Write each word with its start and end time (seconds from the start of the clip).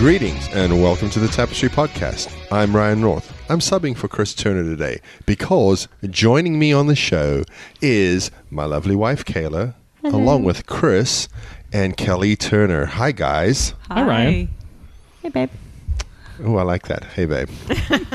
Greetings 0.00 0.48
and 0.54 0.80
welcome 0.82 1.10
to 1.10 1.18
the 1.18 1.28
Tapestry 1.28 1.68
Podcast. 1.68 2.34
I'm 2.50 2.74
Ryan 2.74 3.02
North. 3.02 3.38
I'm 3.50 3.58
subbing 3.58 3.94
for 3.94 4.08
Chris 4.08 4.32
Turner 4.32 4.62
today 4.62 5.02
because 5.26 5.88
joining 6.08 6.58
me 6.58 6.72
on 6.72 6.86
the 6.86 6.96
show 6.96 7.44
is 7.82 8.30
my 8.48 8.64
lovely 8.64 8.96
wife 8.96 9.26
Kayla, 9.26 9.74
along 10.02 10.44
with 10.44 10.64
Chris 10.64 11.28
and 11.70 11.98
Kelly 11.98 12.34
Turner. 12.34 12.86
Hi, 12.86 13.12
guys. 13.12 13.74
Hi, 13.90 14.02
Ryan. 14.02 14.48
Hey, 15.20 15.28
babe. 15.28 15.50
Oh, 16.42 16.56
I 16.56 16.62
like 16.62 16.88
that. 16.88 17.04
Hey, 17.04 17.26
babe. 17.26 17.50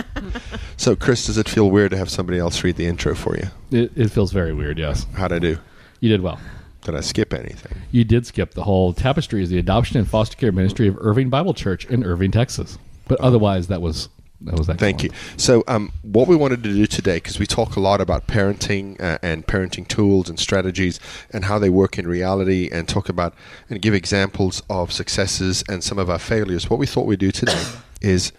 so, 0.78 0.96
Chris, 0.96 1.28
does 1.28 1.38
it 1.38 1.48
feel 1.48 1.70
weird 1.70 1.92
to 1.92 1.98
have 1.98 2.10
somebody 2.10 2.40
else 2.40 2.64
read 2.64 2.78
the 2.78 2.88
intro 2.88 3.14
for 3.14 3.38
you? 3.38 3.46
It, 3.70 3.92
it 3.96 4.08
feels 4.10 4.32
very 4.32 4.56
weird, 4.56 4.80
yes. 4.80 5.06
How'd 5.14 5.32
I 5.34 5.38
do? 5.38 5.60
You 6.00 6.10
did 6.10 6.22
well. 6.22 6.40
Did 6.86 6.96
I 6.96 7.02
skip 7.02 7.34
anything? 7.34 7.82
You 7.92 8.04
did 8.04 8.28
skip 8.28 8.54
the 8.54 8.64
whole 8.64 8.94
tapestry 8.94 9.42
is 9.42 9.50
the 9.50 9.58
adoption 9.58 9.98
and 9.98 10.08
foster 10.08 10.38
care 10.38 10.52
ministry 10.52 10.88
of 10.88 10.98
Irving 11.02 11.30
Bible 11.30 11.56
Church 11.56 11.86
in 11.86 12.04
Irving, 12.04 12.30
Texas. 12.30 12.78
But 13.08 13.20
otherwise, 13.20 13.68
that 13.68 13.82
was 13.82 14.10
that 14.42 14.52
was 14.52 14.70
excellent. 14.70 14.80
Thank 14.80 15.04
you. 15.04 15.10
So, 15.36 15.64
um, 15.68 15.92
what 16.04 16.28
we 16.28 16.36
wanted 16.36 16.62
to 16.64 16.70
do 16.70 16.86
today, 16.86 17.16
because 17.16 17.40
we 17.40 17.48
talk 17.48 17.76
a 17.76 17.80
lot 17.80 18.02
about 18.02 18.28
parenting 18.28 19.02
uh, 19.02 19.18
and 19.24 19.48
parenting 19.48 19.88
tools 19.88 20.30
and 20.30 20.40
strategies 20.40 21.00
and 21.32 21.46
how 21.46 21.58
they 21.58 21.72
work 21.72 21.98
in 21.98 22.08
reality, 22.08 22.70
and 22.72 22.88
talk 22.88 23.10
about 23.10 23.34
and 23.68 23.82
give 23.82 23.96
examples 23.96 24.62
of 24.70 24.92
successes 24.92 25.64
and 25.68 25.84
some 25.84 25.98
of 25.98 26.08
our 26.08 26.20
failures. 26.20 26.70
What 26.70 26.78
we 26.78 26.86
thought 26.86 27.08
we'd 27.08 27.20
do 27.20 27.32
today 27.32 27.64
is 28.02 28.32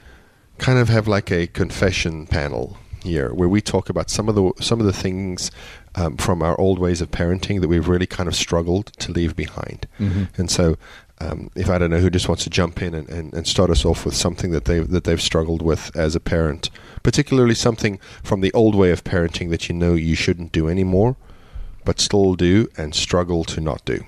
kind 0.58 0.78
of 0.78 0.88
have 0.88 1.08
like 1.08 1.32
a 1.32 1.48
confession 1.48 2.28
panel 2.28 2.76
here, 3.02 3.34
where 3.34 3.48
we 3.48 3.60
talk 3.60 3.88
about 3.88 4.08
some 4.08 4.28
of 4.28 4.36
the 4.36 4.52
some 4.60 4.78
of 4.78 4.86
the 4.86 4.92
things 4.92 5.50
um, 5.96 6.16
from 6.16 6.42
our 6.42 6.58
old 6.60 6.78
ways 6.78 7.00
of 7.00 7.10
parenting 7.10 7.60
that 7.60 7.68
we've 7.68 7.88
really 7.88 8.06
kind 8.06 8.28
of 8.28 8.36
struggled 8.36 8.86
to 8.98 9.12
leave 9.12 9.34
behind. 9.34 9.86
And 10.36 10.50
so, 10.50 10.76
um, 11.18 11.50
if 11.56 11.70
I 11.70 11.78
don't 11.78 11.90
know 11.90 12.00
who 12.00 12.10
just 12.10 12.28
wants 12.28 12.44
to 12.44 12.50
jump 12.50 12.82
in 12.82 12.94
and, 12.94 13.08
and, 13.08 13.32
and 13.32 13.46
start 13.46 13.70
us 13.70 13.84
off 13.86 14.04
with 14.04 14.14
something 14.14 14.50
that 14.50 14.66
they 14.66 14.80
that 14.80 15.04
they've 15.04 15.20
struggled 15.22 15.62
with 15.62 15.90
as 15.96 16.14
a 16.14 16.20
parent, 16.20 16.68
particularly 17.02 17.54
something 17.54 17.98
from 18.22 18.42
the 18.42 18.52
old 18.52 18.74
way 18.74 18.90
of 18.90 19.02
parenting 19.02 19.48
that 19.50 19.68
you 19.68 19.74
know 19.74 19.94
you 19.94 20.14
shouldn't 20.14 20.52
do 20.52 20.68
anymore, 20.68 21.16
but 21.86 21.98
still 22.00 22.34
do 22.34 22.68
and 22.76 22.94
struggle 22.94 23.44
to 23.44 23.60
not 23.62 23.82
do. 23.86 24.04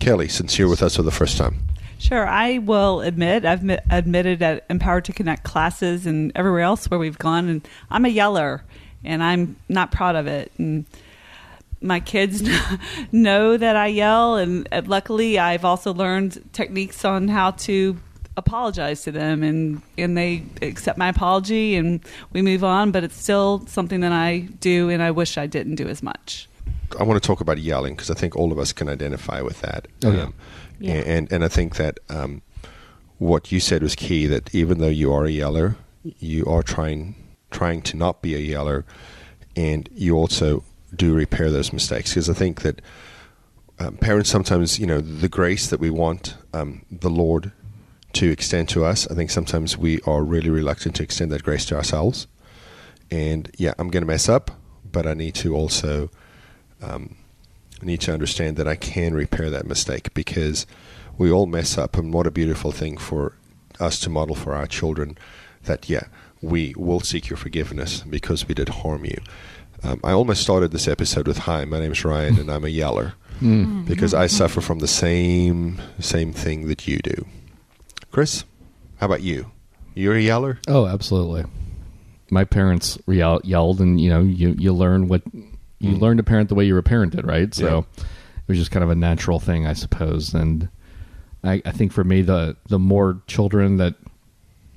Kelly, 0.00 0.26
since 0.26 0.58
you're 0.58 0.68
with 0.68 0.82
us 0.82 0.96
for 0.96 1.02
the 1.02 1.12
first 1.12 1.38
time, 1.38 1.60
Sure, 2.02 2.26
I 2.26 2.58
will 2.58 3.00
admit 3.00 3.44
I've 3.44 3.62
mi- 3.62 3.78
admitted 3.88 4.42
at 4.42 4.64
Empowered 4.68 5.04
to 5.04 5.12
Connect 5.12 5.44
classes 5.44 6.04
and 6.04 6.32
everywhere 6.34 6.62
else 6.62 6.90
where 6.90 6.98
we've 6.98 7.18
gone, 7.18 7.48
and 7.48 7.68
I'm 7.92 8.04
a 8.04 8.08
yeller, 8.08 8.64
and 9.04 9.22
I'm 9.22 9.54
not 9.68 9.92
proud 9.92 10.16
of 10.16 10.26
it. 10.26 10.50
And 10.58 10.84
my 11.82 12.00
kids 12.00 12.42
know 13.12 13.56
that 13.56 13.76
I 13.76 13.88
yell, 13.88 14.36
and 14.36 14.68
uh, 14.72 14.82
luckily 14.84 15.38
I've 15.38 15.64
also 15.64 15.92
learned 15.92 16.42
techniques 16.52 17.04
on 17.04 17.28
how 17.28 17.52
to 17.52 17.96
apologize 18.36 19.02
to 19.02 19.12
them, 19.12 19.42
and 19.42 19.82
and 19.98 20.16
they 20.16 20.44
accept 20.62 20.98
my 20.98 21.08
apology, 21.08 21.76
and 21.76 22.00
we 22.32 22.42
move 22.42 22.64
on. 22.64 22.90
But 22.92 23.04
it's 23.04 23.20
still 23.20 23.66
something 23.66 24.00
that 24.00 24.12
I 24.12 24.48
do, 24.60 24.88
and 24.88 25.02
I 25.02 25.10
wish 25.10 25.38
I 25.38 25.46
didn't 25.46 25.76
do 25.76 25.88
as 25.88 26.02
much. 26.02 26.48
I 26.98 27.04
want 27.04 27.22
to 27.22 27.26
talk 27.26 27.40
about 27.40 27.58
yelling 27.58 27.94
because 27.94 28.10
I 28.10 28.14
think 28.14 28.36
all 28.36 28.52
of 28.52 28.58
us 28.58 28.72
can 28.72 28.88
identify 28.88 29.40
with 29.40 29.60
that. 29.62 29.88
Oh, 30.04 30.10
yeah. 30.10 30.22
Um, 30.22 30.34
Yeah. 30.78 30.94
And 30.94 31.32
and 31.32 31.44
I 31.44 31.48
think 31.48 31.76
that 31.76 31.98
um, 32.08 32.42
what 33.18 33.52
you 33.52 33.60
said 33.60 33.82
was 33.82 33.94
key. 33.94 34.26
That 34.26 34.54
even 34.54 34.78
though 34.78 34.88
you 34.88 35.12
are 35.12 35.24
a 35.24 35.30
yeller, 35.30 35.76
you 36.02 36.44
are 36.46 36.62
trying 36.62 37.14
trying 37.50 37.82
to 37.82 37.96
not 37.96 38.22
be 38.22 38.34
a 38.34 38.38
yeller, 38.38 38.84
and 39.54 39.88
you 39.92 40.16
also 40.16 40.64
do 40.94 41.14
repair 41.14 41.50
those 41.50 41.72
mistakes. 41.72 42.10
Because 42.10 42.28
I 42.28 42.34
think 42.34 42.62
that 42.62 42.80
um, 43.78 43.96
parents 43.96 44.30
sometimes, 44.30 44.78
you 44.78 44.86
know, 44.86 45.00
the 45.00 45.28
grace 45.28 45.68
that 45.68 45.80
we 45.80 45.90
want 45.90 46.36
um, 46.52 46.82
the 46.90 47.10
Lord 47.10 47.52
to 48.14 48.30
extend 48.30 48.68
to 48.70 48.84
us. 48.84 49.10
I 49.10 49.14
think 49.14 49.30
sometimes 49.30 49.78
we 49.78 50.00
are 50.02 50.22
really 50.22 50.50
reluctant 50.50 50.96
to 50.96 51.02
extend 51.02 51.32
that 51.32 51.42
grace 51.42 51.64
to 51.66 51.76
ourselves. 51.76 52.26
And 53.10 53.50
yeah, 53.56 53.74
I'm 53.78 53.88
going 53.88 54.02
to 54.02 54.06
mess 54.06 54.28
up, 54.28 54.50
but 54.90 55.06
I 55.06 55.14
need 55.14 55.34
to 55.36 55.54
also 55.54 56.10
um, 56.82 57.16
need 57.80 58.00
to 58.02 58.12
understand 58.12 58.56
that 58.56 58.68
I 58.68 58.76
can 58.76 59.14
repair 59.14 59.50
that 59.50 59.66
mistake 59.66 60.12
because 60.14 60.66
we 61.18 61.30
all 61.30 61.46
mess 61.46 61.76
up, 61.76 61.96
and 61.96 62.12
what 62.12 62.26
a 62.26 62.30
beautiful 62.30 62.72
thing 62.72 62.96
for 62.96 63.34
us 63.78 64.00
to 64.00 64.10
model 64.10 64.34
for 64.34 64.54
our 64.54 64.66
children 64.66 65.18
that, 65.64 65.88
yeah, 65.88 66.04
we 66.40 66.74
will 66.76 67.00
seek 67.00 67.28
your 67.28 67.36
forgiveness 67.36 68.00
because 68.00 68.48
we 68.48 68.54
did 68.54 68.68
harm 68.68 69.04
you. 69.04 69.18
Um, 69.84 70.00
I 70.04 70.12
almost 70.12 70.42
started 70.42 70.70
this 70.70 70.86
episode 70.86 71.26
with 71.26 71.38
Hi, 71.38 71.64
my 71.64 71.80
name 71.80 71.92
is 71.92 72.04
Ryan, 72.04 72.38
and 72.38 72.50
I'm 72.50 72.64
a 72.64 72.68
yeller 72.68 73.14
Mm. 73.40 73.84
because 73.86 74.14
I 74.14 74.28
suffer 74.28 74.60
from 74.60 74.78
the 74.78 74.86
same 74.86 75.80
same 75.98 76.32
thing 76.32 76.68
that 76.68 76.86
you 76.86 76.98
do. 76.98 77.26
Chris, 78.12 78.44
how 78.98 79.06
about 79.06 79.22
you? 79.22 79.46
You're 79.94 80.14
a 80.14 80.20
yeller? 80.20 80.58
Oh, 80.68 80.86
absolutely. 80.86 81.44
My 82.30 82.44
parents 82.44 82.96
re- 83.06 83.18
yelled, 83.42 83.80
and 83.80 84.00
you 84.00 84.08
know, 84.08 84.20
you 84.20 84.54
you 84.58 84.72
learn 84.72 85.08
what 85.08 85.22
you 85.80 85.96
Mm. 85.96 86.00
learn 86.00 86.16
to 86.18 86.22
parent 86.22 86.48
the 86.48 86.54
way 86.54 86.64
you 86.64 86.74
were 86.74 86.82
parented, 86.82 87.26
right? 87.26 87.52
So 87.52 87.66
Yeah. 87.98 88.04
it 88.36 88.48
was 88.48 88.58
just 88.58 88.70
kind 88.70 88.84
of 88.84 88.90
a 88.90 88.94
natural 88.94 89.40
thing, 89.40 89.66
I 89.66 89.72
suppose. 89.72 90.32
And 90.32 90.68
I, 91.42 91.60
I 91.66 91.72
think 91.72 91.90
for 91.90 92.04
me, 92.04 92.22
the 92.22 92.56
the 92.68 92.78
more 92.78 93.20
children 93.26 93.78
that 93.78 93.94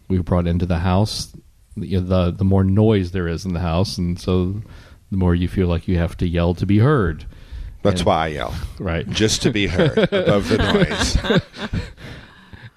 we 0.07 0.17
brought 0.17 0.47
into 0.47 0.65
the 0.65 0.79
house, 0.79 1.31
the 1.77 1.97
the 1.99 2.31
the 2.31 2.45
more 2.45 2.63
noise 2.63 3.11
there 3.11 3.27
is 3.27 3.45
in 3.45 3.53
the 3.53 3.59
house, 3.59 3.99
and 3.99 4.19
so 4.19 4.63
the 5.15 5.19
more 5.19 5.33
you 5.33 5.47
feel 5.47 5.67
like 5.67 5.87
you 5.87 5.97
have 5.97 6.17
to 6.17 6.27
yell 6.27 6.53
to 6.55 6.65
be 6.65 6.79
heard, 6.79 7.25
That's 7.83 8.01
And- 8.01 8.07
why 8.07 8.25
I 8.25 8.27
yell, 8.27 8.53
right? 8.79 9.09
just 9.09 9.41
to 9.43 9.49
be 9.51 9.67
heard 9.67 9.97
above 10.11 10.49
the 10.49 10.57
noise. 10.57 11.17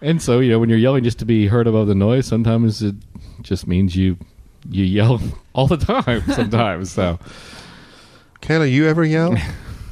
And 0.01 0.23
so, 0.23 0.39
you 0.39 0.49
know, 0.53 0.61
when 0.61 0.69
you're 0.69 0.79
yelling 0.79 1.03
just 1.03 1.19
to 1.19 1.25
be 1.25 1.49
heard 1.49 1.67
above 1.67 1.89
the 1.89 1.95
noise, 1.97 2.25
sometimes 2.27 2.83
it 2.83 2.95
just 3.43 3.67
means 3.67 3.97
you 3.97 4.17
you 4.71 4.85
yell 4.85 5.21
all 5.55 5.67
the 5.67 5.77
time. 5.77 6.23
Sometimes, 6.33 6.93
so 6.93 7.19
Kayla, 8.41 8.71
you 8.71 8.87
ever 8.87 9.05
yell? 9.05 9.37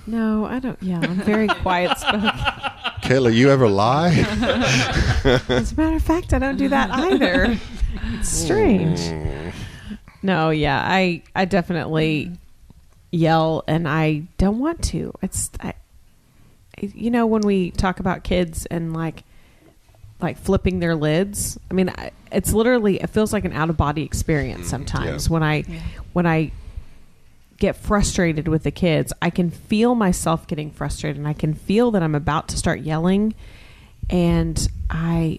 No, 0.09 0.45
I 0.45 0.61
don't. 0.61 0.81
Yeah, 0.81 1.01
I'm 1.03 1.17
very 1.17 1.49
quiet 1.49 1.99
spoken. 1.99 2.31
Kayla, 3.03 3.35
you 3.35 3.51
ever 3.51 3.67
lie? 3.69 4.11
As 5.49 5.73
a 5.73 5.75
matter 5.75 5.97
of 5.97 6.03
fact, 6.05 6.33
I 6.33 6.39
don't 6.39 6.57
do 6.57 6.69
that 6.69 6.91
either. 6.93 7.59
It's 8.13 8.29
strange. 8.29 9.01
Mm. 9.01 9.46
No, 10.27 10.51
yeah, 10.51 10.81
I 10.85 11.23
I 11.37 11.45
definitely 11.45 12.33
yell, 13.13 13.63
and 13.69 13.87
I 13.89 14.25
don't 14.39 14.59
want 14.59 14.83
to. 14.87 15.13
It's 15.23 15.51
I, 15.61 15.75
you 16.81 17.11
know 17.13 17.27
when 17.27 17.43
we 17.43 17.71
talk 17.71 18.01
about 18.01 18.25
kids 18.25 18.67
and 18.67 18.93
like 18.93 19.23
like 20.21 20.37
flipping 20.39 20.81
their 20.81 20.97
lids. 20.97 21.59
I 21.71 21.75
mean, 21.75 21.91
I, 21.91 22.11
it's 22.33 22.53
literally 22.53 23.01
it 23.01 23.09
feels 23.11 23.33
like 23.33 23.45
an 23.45 23.53
out 23.53 23.71
of 23.71 23.77
body 23.77 24.03
experience 24.03 24.69
sometimes 24.69 25.27
yeah. 25.29 25.33
when 25.33 25.43
I 25.45 25.63
when 26.13 26.27
I 26.27 26.51
get 27.59 27.77
frustrated 27.77 28.49
with 28.49 28.65
the 28.65 28.73
kids. 28.73 29.13
I 29.23 29.31
can 29.31 29.51
feel 29.51 29.95
myself 29.95 30.49
getting 30.49 30.73
frustrated, 30.73 31.19
and 31.19 31.29
I 31.29 31.35
can 31.35 31.55
feel 31.55 31.93
that 31.93 32.03
I'm 32.03 32.17
about 32.17 32.49
to 32.49 32.57
start 32.57 32.81
yelling, 32.81 33.35
and 34.11 34.67
I 34.91 35.39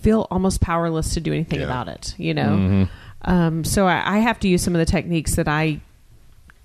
feel 0.00 0.28
almost 0.30 0.60
powerless 0.60 1.14
to 1.14 1.20
do 1.20 1.32
anything 1.32 1.58
Yeah. 1.58 1.66
about 1.66 1.88
it. 1.88 2.14
You 2.18 2.34
know. 2.34 2.50
Mhm. 2.56 2.88
Um, 3.22 3.64
so 3.64 3.86
I, 3.86 4.16
I 4.16 4.18
have 4.18 4.38
to 4.40 4.48
use 4.48 4.62
some 4.62 4.74
of 4.74 4.78
the 4.78 4.90
techniques 4.90 5.34
that 5.36 5.48
I 5.48 5.80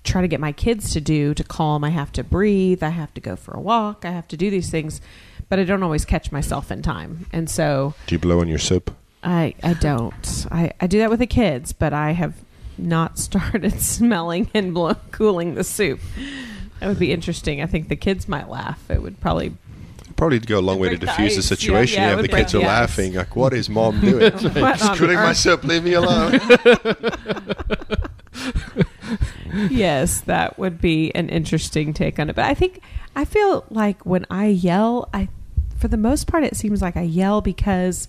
try 0.04 0.20
to 0.20 0.28
get 0.28 0.40
my 0.40 0.52
kids 0.52 0.92
to 0.92 1.00
do 1.00 1.34
to 1.34 1.42
calm. 1.44 1.82
I 1.82 1.90
have 1.90 2.12
to 2.12 2.22
breathe. 2.24 2.82
I 2.82 2.90
have 2.90 3.12
to 3.14 3.20
go 3.20 3.36
for 3.36 3.52
a 3.52 3.60
walk. 3.60 4.04
I 4.04 4.10
have 4.10 4.28
to 4.28 4.36
do 4.36 4.50
these 4.50 4.70
things, 4.70 5.00
but 5.48 5.58
I 5.58 5.64
don't 5.64 5.82
always 5.82 6.04
catch 6.04 6.30
myself 6.30 6.70
in 6.70 6.82
time. 6.82 7.26
And 7.32 7.48
so 7.48 7.94
Do 8.06 8.14
you 8.14 8.18
blow 8.18 8.40
on 8.40 8.48
your 8.48 8.58
soup? 8.58 8.94
I, 9.22 9.54
I 9.62 9.72
don't. 9.74 10.46
I, 10.50 10.72
I 10.80 10.86
do 10.86 10.98
that 10.98 11.10
with 11.10 11.20
the 11.20 11.26
kids, 11.26 11.72
but 11.72 11.92
I 11.94 12.12
have 12.12 12.34
not 12.76 13.18
started 13.18 13.80
smelling 13.80 14.50
and 14.54 14.74
blow, 14.74 14.94
cooling 15.10 15.54
the 15.54 15.64
soup. 15.64 16.00
That 16.80 16.88
would 16.88 16.98
be 16.98 17.12
interesting. 17.12 17.62
I 17.62 17.66
think 17.66 17.88
the 17.88 17.96
kids 17.96 18.28
might 18.28 18.48
laugh. 18.50 18.90
It 18.90 19.00
would 19.00 19.20
probably 19.20 19.54
Probably 20.16 20.38
go 20.38 20.58
a 20.58 20.60
long 20.60 20.78
way 20.78 20.88
to 20.88 20.96
Break 20.96 21.00
the 21.00 21.06
diffuse 21.06 21.34
the 21.34 21.38
ice. 21.40 21.50
Yeah, 21.50 21.56
situation. 21.56 22.02
yeah, 22.02 22.06
it 22.06 22.10
you 22.10 22.16
have 22.16 22.22
the 22.22 22.28
kids 22.28 22.54
are 22.54 22.58
the 22.58 22.64
ice. 22.64 22.68
laughing, 22.68 23.14
like, 23.14 23.34
what 23.34 23.52
is 23.52 23.68
mom 23.68 24.00
doing? 24.02 24.32
What 24.32 24.40
Just 24.40 24.90
on 24.90 24.96
cooling 24.96 25.16
my 25.16 25.32
soup, 25.32 25.64
leave 25.64 25.84
me 25.84 25.94
alone. 25.94 26.40
yes, 29.70 30.20
that 30.22 30.58
would 30.58 30.80
be 30.80 31.14
an 31.14 31.28
interesting 31.28 31.92
take 31.92 32.18
on 32.18 32.30
it. 32.30 32.36
But 32.36 32.44
I 32.44 32.54
think 32.54 32.80
I 33.16 33.24
feel 33.24 33.64
like 33.70 34.04
when 34.06 34.26
I 34.30 34.46
yell, 34.46 35.08
I 35.12 35.28
for 35.76 35.88
the 35.88 35.96
most 35.96 36.26
part 36.26 36.44
it 36.44 36.56
seems 36.56 36.80
like 36.80 36.96
I 36.96 37.02
yell 37.02 37.40
because 37.40 38.08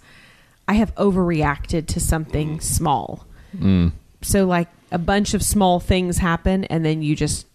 I 0.67 0.73
have 0.73 0.93
overreacted 0.95 1.87
to 1.87 1.99
something 1.99 2.59
small. 2.59 3.25
Mm. 3.55 3.91
So 4.21 4.45
like 4.45 4.69
a 4.91 4.97
bunch 4.97 5.33
of 5.33 5.43
small 5.43 5.79
things 5.79 6.17
happen 6.17 6.65
and 6.65 6.85
then 6.85 7.01
you 7.01 7.15
just 7.15 7.47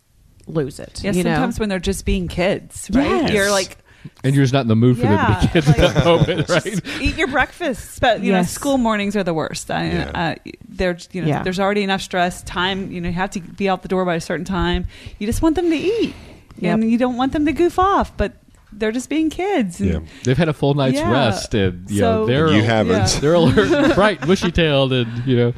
lose 0.46 0.78
it. 0.78 1.02
Yeah, 1.02 1.12
you 1.12 1.24
know? 1.24 1.34
sometimes 1.34 1.58
when 1.58 1.68
they're 1.68 1.78
just 1.78 2.04
being 2.04 2.28
kids, 2.28 2.90
right? 2.92 3.04
Yes. 3.04 3.32
You're 3.32 3.50
like, 3.50 3.78
and 4.24 4.34
you're 4.34 4.44
just 4.44 4.52
not 4.52 4.62
in 4.62 4.68
the 4.68 4.76
mood 4.76 4.96
for 4.96 5.02
them 5.02 5.10
to 5.18 5.32
Yeah, 5.32 5.40
be 5.40 5.46
kids 5.48 5.68
at 5.68 5.78
like- 5.78 5.94
that 5.94 6.04
moment, 6.04 6.48
right? 6.48 6.80
Eat 7.00 7.16
your 7.16 7.28
breakfast. 7.28 8.00
But 8.00 8.22
you 8.22 8.32
know, 8.32 8.42
school 8.42 8.78
mornings 8.78 9.16
are 9.16 9.24
the 9.24 9.34
worst. 9.34 9.70
I, 9.70 9.84
Yeah. 9.86 10.10
uh, 10.14 10.34
there's 10.68 11.08
you 11.12 11.22
know, 11.22 11.28
Yeah. 11.28 11.42
there's 11.42 11.60
already 11.60 11.82
enough 11.82 12.00
stress. 12.02 12.42
Time, 12.42 12.90
you 12.90 13.00
know, 13.00 13.08
you 13.08 13.14
have 13.14 13.30
to 13.30 13.40
be 13.40 13.68
out 13.68 13.82
the 13.82 13.88
door 13.88 14.04
by 14.04 14.14
a 14.14 14.20
certain 14.20 14.44
time. 14.44 14.86
You 15.18 15.26
just 15.26 15.42
want 15.42 15.56
them 15.56 15.70
to 15.70 15.76
eat, 15.76 16.14
Yep. 16.58 16.74
and 16.80 16.90
you 16.90 16.98
don't 16.98 17.16
want 17.16 17.32
them 17.32 17.44
to 17.46 17.52
goof 17.52 17.78
off. 17.78 18.16
But 18.16 18.32
they're 18.72 18.92
just 18.92 19.08
being 19.10 19.30
kids. 19.30 19.80
And 19.80 19.90
Yeah. 19.90 19.98
They've 20.24 20.38
had 20.38 20.48
a 20.48 20.52
full 20.52 20.74
night's 20.74 20.98
Yeah. 20.98 21.10
rest, 21.10 21.54
and 21.54 21.90
you 21.90 22.00
know 22.02 22.24
they're 22.26 22.50
You 22.52 22.62
haven't. 22.62 23.12
Yeah. 23.14 23.20
they're 23.20 23.34
alert, 23.34 23.94
bright, 23.96 24.20
bushy 24.26 24.50
tailed, 24.52 24.92
and 24.92 25.26
you 25.26 25.36
know, 25.36 25.52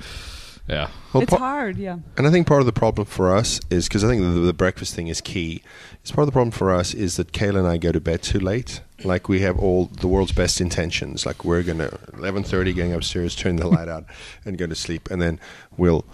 yeah. 0.69 0.89
Well, 1.13 1.23
it's 1.23 1.31
par- 1.31 1.39
hard, 1.39 1.77
yeah. 1.77 1.99
And 2.17 2.27
I 2.27 2.31
think 2.31 2.47
part 2.47 2.61
of 2.61 2.67
the 2.67 2.73
problem 2.73 3.07
for 3.07 3.35
us 3.35 3.61
is 3.71 3.89
because 3.89 4.03
I 4.05 4.09
think 4.09 4.23
the, 4.23 4.29
the 4.29 4.53
breakfast 4.53 4.95
thing 4.95 5.09
is 5.09 5.21
key. 5.21 5.63
It's 6.01 6.11
part 6.11 6.23
of 6.23 6.27
the 6.27 6.33
problem 6.33 6.51
for 6.51 6.73
us 6.73 6.95
is 6.95 7.17
that 7.17 7.33
Kayla 7.33 7.59
and 7.59 7.69
I 7.69 7.77
go 7.77 7.93
to 7.93 8.01
bed 8.01 8.23
too 8.23 8.41
late. 8.41 8.81
Like 9.05 9.29
we 9.29 9.41
have 9.41 9.59
all 9.59 9.87
the 9.87 10.09
world's 10.09 10.33
best 10.33 10.61
intentions. 10.61 11.27
Like 11.27 11.45
we're 11.45 11.63
gonna 11.63 11.99
eleven 12.15 12.43
thirty 12.43 12.73
going 12.73 12.93
upstairs, 12.93 13.35
turn 13.35 13.57
the 13.57 13.67
light 13.67 13.89
out, 13.89 14.05
and 14.45 14.57
go 14.57 14.67
to 14.67 14.75
sleep, 14.75 15.11
and 15.11 15.21
then 15.21 15.39
we'll. 15.77 16.05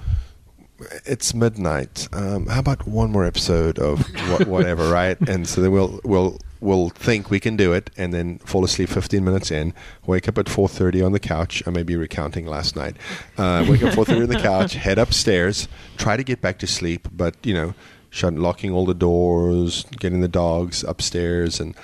It's 1.05 1.35
midnight. 1.35 2.07
Um, 2.13 2.47
how 2.47 2.61
about 2.61 2.87
one 2.87 3.11
more 3.11 3.25
episode 3.25 3.81
of 3.81 4.01
what, 4.31 4.47
whatever, 4.47 4.89
right? 4.91 5.19
And 5.29 5.49
so 5.49 5.61
then 5.61 5.73
we'll 5.73 6.01
we'll 6.05 6.39
we'll 6.61 6.91
think 6.91 7.31
we 7.31 7.41
can 7.41 7.57
do 7.57 7.73
it, 7.73 7.91
and 7.97 8.13
then 8.13 8.39
fall 8.39 8.65
asleep 8.65 8.89
fifteen 8.89 9.25
minutes 9.25 9.51
in. 9.51 9.75
Wake 10.07 10.29
up 10.29 10.39
at 10.39 10.49
four 10.49 10.69
thirty 10.69 11.03
on 11.03 11.13
the 11.13 11.21
couch. 11.21 11.63
I 11.67 11.71
may 11.71 11.83
be 11.83 11.97
recounting 11.97 12.47
last 12.47 12.77
night. 12.77 12.97
Uh, 13.37 13.65
wake 13.69 13.83
up 13.83 13.95
four 13.95 14.05
thirty 14.05 14.23
on 14.23 14.29
the 14.29 14.41
couch. 14.41 14.75
Head 14.87 14.99
upstairs. 14.99 15.69
Try 15.97 16.17
to 16.17 16.25
get 16.25 16.41
back 16.41 16.59
to 16.61 16.67
sleep, 16.67 17.09
but 17.13 17.35
you 17.45 17.55
know, 17.55 17.75
shut 18.11 18.35
locking 18.35 18.73
all 18.73 18.87
the 18.87 18.95
doors, 18.95 19.85
getting 19.99 20.21
the 20.21 20.29
dogs 20.29 20.85
upstairs, 20.85 21.61
and 21.61 21.75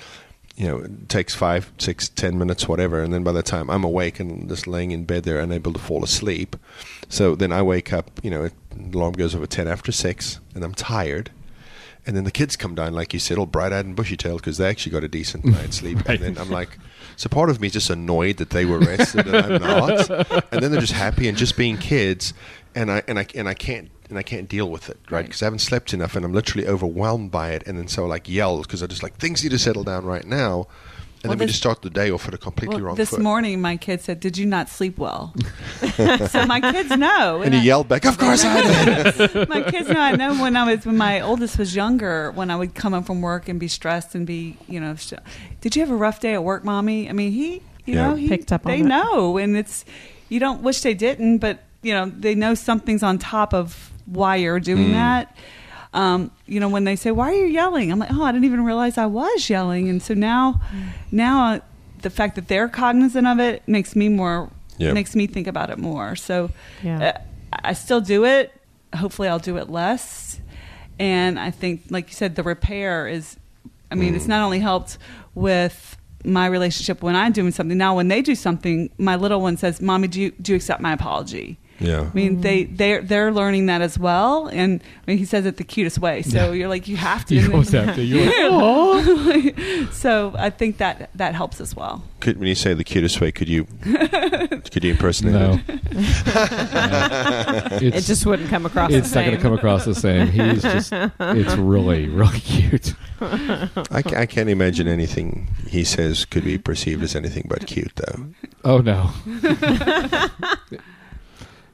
you 0.55 0.67
know, 0.67 0.77
it 0.79 1.09
takes 1.09 1.35
five, 1.35 1.71
six, 1.77 2.07
ten 2.09 2.37
minutes, 2.37 2.67
whatever. 2.67 3.03
And 3.03 3.13
then 3.13 3.23
by 3.23 3.33
the 3.33 3.43
time 3.43 3.69
I'm 3.69 3.83
awake 3.83 4.19
and 4.19 4.47
just 4.47 4.67
laying 4.67 4.91
in 4.91 5.03
bed 5.03 5.23
there, 5.23 5.39
unable 5.39 5.73
to 5.73 5.79
fall 5.79 6.03
asleep, 6.03 6.55
so 7.09 7.35
then 7.35 7.51
I 7.51 7.61
wake 7.61 7.91
up. 7.91 8.19
You 8.23 8.29
know, 8.29 8.49
the 8.75 8.97
alarm 8.97 9.13
goes 9.13 9.35
over 9.35 9.47
ten 9.47 9.67
after 9.67 9.91
six, 9.91 10.39
and 10.53 10.63
I'm 10.63 10.73
tired. 10.73 11.31
And 12.07 12.15
then 12.15 12.23
the 12.23 12.31
kids 12.31 12.55
come 12.55 12.75
down, 12.75 12.93
like 12.93 13.13
you 13.13 13.19
said, 13.19 13.37
all 13.37 13.47
bright-eyed 13.47 13.85
and 13.85 13.95
bushy-tailed, 13.95 14.41
because 14.41 14.57
they 14.57 14.67
actually 14.67 14.91
got 14.91 15.03
a 15.03 15.07
decent 15.07 15.43
night's 15.45 15.77
sleep. 15.77 16.07
Right. 16.07 16.21
And 16.21 16.35
then 16.35 16.41
I'm 16.41 16.51
like, 16.51 16.77
so 17.15 17.29
part 17.29 17.49
of 17.49 17.59
me 17.59 17.67
is 17.67 17.73
just 17.73 17.89
annoyed 17.89 18.37
that 18.37 18.51
they 18.51 18.65
were 18.65 18.79
rested 18.79 19.27
and 19.27 19.35
I'm 19.35 19.61
not. 19.61 20.09
And 20.51 20.61
then 20.61 20.71
they're 20.71 20.81
just 20.81 20.93
happy 20.93 21.27
and 21.27 21.37
just 21.37 21.57
being 21.57 21.77
kids, 21.77 22.33
and 22.75 22.91
I 22.91 23.03
and 23.07 23.17
I 23.17 23.25
and 23.33 23.47
I 23.47 23.53
can't 23.53 23.89
and 24.09 24.17
I 24.17 24.23
can't 24.23 24.47
deal 24.47 24.69
with 24.69 24.89
it, 24.89 24.97
right? 25.09 25.17
Right. 25.17 25.25
Because 25.25 25.41
I 25.41 25.45
haven't 25.45 25.59
slept 25.59 25.93
enough, 25.93 26.15
and 26.15 26.25
I'm 26.25 26.33
literally 26.33 26.67
overwhelmed 26.67 27.31
by 27.31 27.51
it. 27.51 27.63
And 27.65 27.77
then 27.77 27.87
so 27.87 28.03
I 28.03 28.07
like 28.07 28.29
yell 28.29 28.61
because 28.61 28.83
I 28.83 28.87
just 28.87 29.01
like 29.03 29.15
things 29.15 29.43
need 29.43 29.51
to 29.51 29.59
settle 29.59 29.83
down 29.83 30.05
right 30.05 30.25
now. 30.25 30.67
And 31.25 31.29
Well, 31.29 31.37
then 31.37 31.45
we 31.47 31.49
just 31.49 31.59
start 31.59 31.81
the 31.81 31.89
day 31.89 32.11
off 32.11 32.27
at 32.27 32.33
a 32.35 32.37
completely 32.37 32.75
Well, 32.75 32.85
wrong 32.85 32.95
this 32.95 33.09
foot. 33.09 33.21
morning, 33.21 33.59
my 33.59 33.77
kid 33.77 33.99
said, 34.01 34.19
"Did 34.19 34.37
you 34.37 34.45
not 34.45 34.69
sleep 34.69 34.97
well?" 34.99 35.33
so 36.29 36.45
my 36.45 36.61
kids 36.61 36.95
know, 36.95 37.41
and 37.41 37.53
he 37.53 37.61
I- 37.61 37.63
yelled 37.63 37.87
back, 37.87 38.05
"Of 38.05 38.17
course 38.17 38.43
I 38.45 38.61
did." 38.61 39.49
my 39.55 39.61
kids 39.63 39.89
know. 39.89 39.99
I 39.99 40.15
know 40.15 40.35
when 40.39 40.55
I 40.55 40.63
was 40.71 40.85
when 40.85 40.97
my 40.97 41.21
oldest 41.21 41.57
was 41.57 41.75
younger, 41.75 42.31
when 42.31 42.51
I 42.51 42.55
would 42.55 42.75
come 42.75 42.93
home 42.93 43.03
from 43.03 43.21
work 43.21 43.49
and 43.49 43.59
be 43.59 43.67
stressed 43.67 44.13
and 44.15 44.27
be, 44.27 44.55
you 44.67 44.79
know, 44.79 44.95
st- 44.95 45.21
did 45.61 45.75
you 45.75 45.81
have 45.81 45.89
a 45.91 45.95
rough 45.95 46.19
day 46.19 46.33
at 46.35 46.43
work, 46.43 46.63
mommy? 46.63 47.09
I 47.09 47.13
mean, 47.13 47.31
he, 47.31 47.61
you 47.85 47.95
Yeah. 47.95 48.09
know, 48.09 48.15
he 48.15 48.27
Picked 48.29 48.51
up 48.51 48.65
on 48.65 48.71
They 48.71 48.79
it. 48.81 48.85
know, 48.85 49.37
and 49.37 49.57
it's 49.57 49.83
you 50.29 50.39
don't 50.39 50.61
wish 50.61 50.81
they 50.81 50.93
didn't, 50.93 51.39
but 51.39 51.63
you 51.81 51.93
know, 51.93 52.11
they 52.15 52.35
know 52.35 52.53
something's 52.55 53.03
on 53.03 53.17
top 53.17 53.53
of 53.53 53.91
why 54.05 54.35
you're 54.35 54.59
doing 54.59 54.89
Mm. 54.89 54.93
that. 54.93 55.35
Um, 55.95 56.29
you 56.45 56.59
know, 56.59 56.67
when 56.69 56.83
they 56.83 56.95
say, 56.97 57.11
"Why 57.11 57.29
are 57.29 57.33
you 57.33 57.45
yelling?" 57.45 57.91
I'm 57.91 57.99
like, 57.99 58.11
"Oh, 58.11 58.23
I 58.23 58.31
didn't 58.31 58.45
even 58.45 58.63
realize 58.65 58.97
I 58.97 59.05
was 59.05 59.49
yelling," 59.49 59.89
and 59.89 60.01
so 60.01 60.13
now, 60.13 60.59
now 61.11 61.53
uh, 61.53 61.59
the 62.01 62.09
fact 62.09 62.35
that 62.35 62.47
they're 62.49 62.67
cognizant 62.67 63.25
of 63.25 63.39
it 63.39 63.63
makes 63.67 63.95
me 63.95 64.09
more 64.09 64.49
Yeah. 64.77 64.91
makes 64.93 65.15
me 65.15 65.25
think 65.25 65.47
about 65.47 65.69
it 65.69 65.77
more. 65.79 66.15
So 66.17 66.51
Yeah. 66.83 67.13
uh, 67.53 67.57
I 67.63 67.73
still 67.73 68.01
do 68.01 68.25
it. 68.25 68.51
Hopefully, 68.93 69.27
I'll 69.29 69.39
do 69.39 69.55
it 69.57 69.69
less. 69.69 70.39
And 70.99 71.39
I 71.39 71.49
think, 71.51 71.83
like 71.89 72.09
you 72.09 72.13
said, 72.15 72.35
the 72.35 72.43
repair 72.43 73.07
is. 73.07 73.37
I 73.91 73.95
mean, 73.95 74.15
it's 74.15 74.27
not 74.27 74.41
only 74.43 74.59
helped 74.59 74.97
with 75.35 75.95
my 76.25 76.47
relationship 76.47 77.01
when 77.03 77.15
I'm 77.15 77.31
doing 77.31 77.51
something. 77.51 77.77
Now, 77.77 77.95
when 77.95 78.07
they 78.09 78.21
do 78.21 78.35
something, 78.35 78.89
my 78.97 79.15
little 79.15 79.39
one 79.41 79.55
says, 79.57 79.79
"Mommy, 79.81 80.07
do 80.09 80.19
you 80.19 80.31
do 80.41 80.51
you 80.51 80.55
accept 80.57 80.81
my 80.81 80.91
apology?" 80.91 81.57
Yeah. 81.79 82.01
I 82.01 82.13
mean, 82.13 82.41
they 82.41 82.63
they're 82.65 83.01
they're 83.01 83.31
learning 83.31 83.65
that 83.67 83.81
as 83.81 83.97
well, 83.99 84.47
and 84.47 84.81
I 84.83 85.11
mean, 85.11 85.17
he 85.17 85.25
says 85.25 85.45
it 85.45 85.57
the 85.57 85.63
cutest 85.63 85.99
way. 85.99 86.21
So 86.21 86.37
Yeah. 86.47 86.51
you're 86.53 86.69
like, 86.69 86.87
you 86.87 86.97
have 86.97 87.25
to. 87.25 87.35
You 87.39 87.51
almost 87.51 87.71
have 87.73 87.95
to. 87.95 88.03
You're 88.03 88.25
like, 88.25 88.51
"Aw." 88.51 89.89
so 89.91 90.33
I 90.37 90.49
think 90.49 90.77
that 90.77 91.09
that 91.15 91.35
helps 91.35 91.59
as 91.59 91.75
well. 91.75 92.03
Could, 92.21 92.37
when 92.39 92.47
you 92.47 92.55
say 92.55 92.73
the 92.73 92.83
cutest 92.83 93.19
way, 93.21 93.31
could 93.31 93.49
you 93.49 93.65
could 94.71 94.83
you 94.83 94.91
impersonate 94.91 95.33
no, 95.33 95.59
it? 95.67 95.81
it 97.93 98.03
just 98.03 98.25
wouldn't 98.25 98.49
come 98.49 98.65
across. 98.65 98.91
it's 98.91 99.13
not 99.13 99.25
going 99.25 99.35
to 99.37 99.41
come 99.41 99.53
across 99.53 99.85
the 99.85 99.93
same. 99.95 100.27
He's 100.27 100.61
just 100.63 100.91
it's 100.93 101.55
really 101.55 102.07
really 102.07 102.39
cute. 102.39 102.93
I, 103.21 104.03
I 104.15 104.25
can't 104.25 104.49
imagine 104.49 104.87
anything 104.87 105.47
he 105.67 105.83
says 105.83 106.25
could 106.25 106.43
be 106.43 106.57
perceived 106.57 107.03
as 107.03 107.15
anything 107.15 107.45
but 107.49 107.65
cute, 107.67 107.93
though. 107.95 108.25
Oh 108.63 108.79
no. 108.79 109.11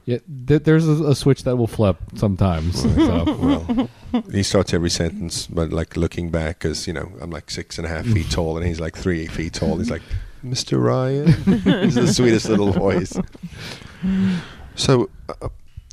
Yeah, 0.04 0.18
th- 0.46 0.64
there's 0.64 0.86
a, 0.86 1.04
a 1.04 1.14
switch 1.14 1.44
that 1.44 1.56
will 1.56 1.66
flip 1.66 1.96
sometimes. 2.14 2.82
So. 3.02 3.88
Well, 4.12 4.24
he 4.30 4.42
starts 4.42 4.74
every 4.74 4.90
sentence, 4.90 5.46
but 5.46 5.72
like 5.72 5.96
looking 5.96 6.30
back, 6.30 6.58
because 6.58 6.86
you 6.86 6.92
know 6.92 7.10
I'm 7.20 7.30
like 7.30 7.50
six 7.50 7.78
and 7.78 7.86
a 7.86 7.90
half 7.90 8.04
feet 8.04 8.30
tall, 8.30 8.56
and 8.58 8.66
he's 8.66 8.78
like 8.80 8.96
three 8.96 9.26
feet 9.26 9.54
tall. 9.54 9.78
He's 9.78 9.90
like, 9.90 10.02
"Mr. 10.44 10.82
Ryan," 10.82 11.32
he's 11.84 11.94
the 11.94 12.12
sweetest 12.12 12.48
little 12.48 12.72
voice. 12.72 13.18
So, 14.74 15.08
uh, 15.28 15.48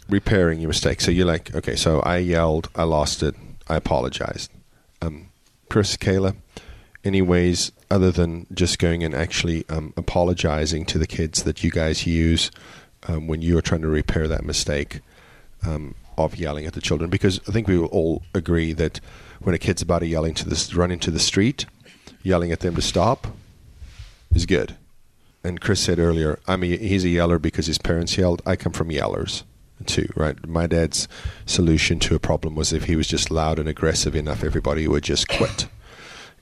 repairing 0.09 0.59
your 0.59 0.69
mistake. 0.69 1.01
So 1.01 1.11
you're 1.11 1.25
like, 1.25 1.55
okay, 1.55 1.75
so 1.75 1.99
I 2.01 2.17
yelled, 2.17 2.69
I 2.75 2.83
lost 2.83 3.23
it, 3.23 3.35
I 3.67 3.75
apologized. 3.75 4.51
Um, 5.01 5.29
Chris, 5.69 5.95
Kayla, 5.97 6.35
any 7.03 7.21
ways 7.21 7.71
other 7.91 8.11
than 8.11 8.47
just 8.53 8.79
going 8.79 9.03
and 9.03 9.13
actually 9.15 9.65
um, 9.69 9.93
apologizing 9.95 10.85
to 10.85 10.97
the 10.97 11.07
kids 11.07 11.43
that 11.43 11.63
you 11.63 11.71
guys 11.71 12.05
use 12.05 12.51
um, 13.07 13.27
when 13.27 13.41
you're 13.41 13.61
trying 13.61 13.81
to 13.81 13.87
repair 13.87 14.27
that 14.27 14.43
mistake 14.43 15.01
um, 15.65 15.95
of 16.17 16.35
yelling 16.35 16.65
at 16.65 16.73
the 16.73 16.81
children? 16.81 17.09
Because 17.09 17.39
I 17.47 17.51
think 17.51 17.67
we 17.67 17.77
will 17.77 17.87
all 17.87 18.23
agree 18.33 18.73
that 18.73 18.99
when 19.39 19.55
a 19.55 19.57
kid's 19.57 19.81
about 19.81 19.99
to 19.99 20.07
yelling 20.07 20.33
to 20.35 20.49
this, 20.49 20.73
run 20.73 20.91
into 20.91 21.11
the 21.11 21.19
street, 21.19 21.65
yelling 22.23 22.51
at 22.51 22.59
them 22.59 22.75
to 22.75 22.81
stop 22.81 23.27
is 24.33 24.45
good. 24.45 24.75
And 25.43 25.61
Chris 25.61 25.81
said 25.81 25.99
earlier, 25.99 26.39
I'm 26.47 26.63
a, 26.63 26.77
he's 26.77 27.05
a 27.05 27.09
yeller 27.09 27.39
because 27.39 27.67
his 27.67 27.77
parents 27.77 28.17
yelled. 28.17 28.41
I 28.45 28.55
come 28.55 28.73
from 28.73 28.89
yellers 28.89 29.43
too, 29.85 30.09
right? 30.15 30.45
My 30.45 30.67
dad's 30.67 31.07
solution 31.45 31.99
to 31.99 32.15
a 32.15 32.19
problem 32.19 32.55
was 32.55 32.73
if 32.73 32.85
he 32.85 32.97
was 32.97 33.07
just 33.07 33.31
loud 33.31 33.59
and 33.59 33.69
aggressive 33.69 34.15
enough, 34.15 34.43
everybody 34.43 34.87
would 34.87 35.03
just 35.03 35.29
quit. 35.29 35.67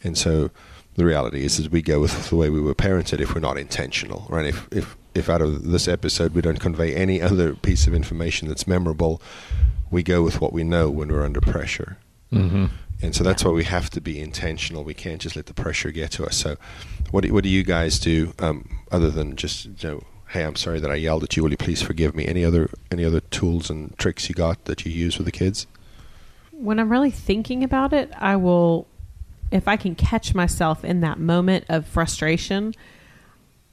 And 0.04 0.18
so 0.18 0.50
the 0.98 1.06
reality 1.06 1.46
is, 1.46 1.60
is 1.60 1.70
we 1.70 1.82
go 1.82 2.00
with 2.00 2.30
the 2.30 2.36
way 2.36 2.50
we 2.50 2.60
were 2.60 2.76
parented 2.76 3.22
if 3.22 3.34
we're 3.34 3.42
not 3.42 3.58
intentional, 3.58 4.26
right? 4.30 4.46
If 4.46 4.68
if 4.72 4.98
if 5.16 5.30
out 5.30 5.42
of 5.42 5.64
this 5.64 5.88
episode 5.88 6.34
we 6.34 6.42
don't 6.42 6.60
convey 6.60 6.94
any 6.94 7.22
other 7.22 7.56
piece 7.56 7.88
of 7.88 7.94
information 7.94 8.48
that's 8.48 8.68
memorable, 8.68 9.22
we 9.90 10.04
go 10.04 10.22
with 10.22 10.42
what 10.42 10.54
we 10.54 10.64
know 10.64 10.90
when 10.90 11.10
we're 11.10 11.24
under 11.24 11.42
pressure. 11.42 11.98
hmm 12.32 12.66
And 13.02 13.16
so 13.16 13.24
that's 13.24 13.46
why 13.46 13.52
we 13.52 13.64
have 13.64 13.90
to 13.92 14.02
be 14.02 14.20
intentional. 14.20 14.84
We 14.84 14.94
can't 14.94 15.22
just 15.22 15.36
let 15.36 15.46
the 15.46 15.54
pressure 15.54 15.92
get 15.92 16.12
to 16.12 16.26
us. 16.26 16.36
So, 16.36 16.58
what 17.12 17.24
do, 17.24 17.34
what 17.34 17.44
do 17.44 17.50
you 17.50 17.64
guys 17.64 18.00
do 18.00 18.34
um, 18.40 18.80
other 18.92 19.12
than 19.12 19.36
just 19.36 19.66
you 19.66 19.90
know, 19.90 20.04
hey, 20.30 20.44
I'm 20.44 20.56
sorry 20.56 20.80
that 20.80 20.92
I 20.92 20.96
yelled 20.96 21.24
at 21.24 21.38
you. 21.38 21.44
Will 21.44 21.52
you 21.52 21.58
please 21.58 21.82
forgive 21.82 22.16
me? 22.16 22.26
Any 22.28 22.44
other 22.44 22.70
any 22.92 23.06
other 23.06 23.22
tools 23.22 23.70
and 23.70 23.98
tricks 23.98 24.30
you 24.30 24.36
got 24.36 24.66
that 24.66 24.86
you 24.86 24.92
use 24.92 25.18
with 25.18 25.26
the 25.26 25.32
kids? 25.32 25.68
when 26.58 26.80
I'm 26.80 26.90
really 26.92 27.12
thinking 27.12 27.64
about 27.64 27.94
it, 27.94 28.12
I 28.18 28.36
will, 28.36 28.88
if 29.52 29.68
I 29.68 29.76
can 29.78 29.96
catch 29.96 30.34
myself 30.36 30.84
in 30.84 31.02
that 31.02 31.20
moment 31.20 31.66
of 31.70 31.86
frustration, 31.88 32.74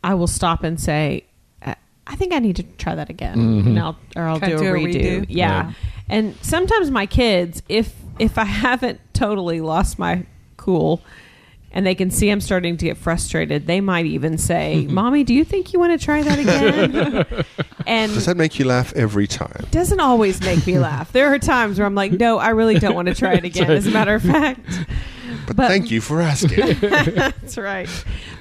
I 0.02 0.14
will 0.14 0.26
stop 0.26 0.62
and 0.64 0.78
say, 0.78 1.25
"I- 1.64 1.76
I 2.07 2.16
think 2.16 2.33
I 2.33 2.38
need 2.38 2.57
to 2.57 2.62
try 2.78 2.95
that 2.95 3.09
again, 3.11 3.37
Mhm. 3.37 3.66
and 3.66 3.78
I'll, 3.78 3.97
or 4.16 4.23
I'll 4.25 4.38
do, 4.38 4.54
a 4.54 4.59
do 4.59 4.64
a 4.64 4.73
redo. 4.73 4.95
redo. 5.21 5.26
Yeah. 5.28 5.47
Yeah. 5.66 5.73
and 6.11 6.35
sometimes 6.43 6.90
my 6.90 7.07
kids, 7.07 7.62
if 7.69 7.93
if 8.19 8.37
I 8.38 8.45
haven't 8.66 9.00
totally 9.14 9.61
lost 9.61 9.99
my 9.99 10.25
cool. 10.57 11.00
And 11.76 11.85
they 11.85 11.97
can 11.97 12.09
see 12.09 12.31
I'm 12.31 12.40
starting 12.40 12.76
to 12.76 12.85
get 12.85 12.97
frustrated. 12.97 13.66
They 13.66 13.81
might 13.81 14.07
even 14.07 14.38
say, 14.38 14.87
"Mommy, 14.90 15.25
do 15.25 15.35
you 15.35 15.43
think 15.45 15.73
you 15.73 15.81
want 15.81 15.99
to 15.99 16.04
try 16.04 16.23
that 16.23 16.38
again?" 16.38 17.45
and 17.88 18.14
Does 18.14 18.26
that 18.26 18.37
make 18.37 18.61
you 18.61 18.64
laugh 18.64 18.93
every 18.95 19.26
time? 19.26 19.64
doesn't 19.73 19.99
always 19.99 20.40
make 20.43 20.64
me 20.69 20.78
laugh. 20.78 21.11
There 21.11 21.35
are 21.35 21.38
times 21.40 21.78
where 21.78 21.87
I'm 21.88 21.97
like, 21.97 22.12
no, 22.12 22.38
I 22.38 22.50
really 22.50 22.78
don't 22.78 22.95
want 22.95 23.09
to 23.09 23.14
try 23.14 23.33
it 23.35 23.43
again. 23.45 23.73
As 23.73 23.88
a 23.88 23.90
matter 23.90 24.14
of 24.14 24.23
fact, 24.23 24.61
But, 25.47 25.57
But- 25.57 25.69
thank 25.69 25.91
you 25.91 26.01
for 26.01 26.21
asking. 26.21 26.79
that's 26.81 27.57
right. 27.59 27.89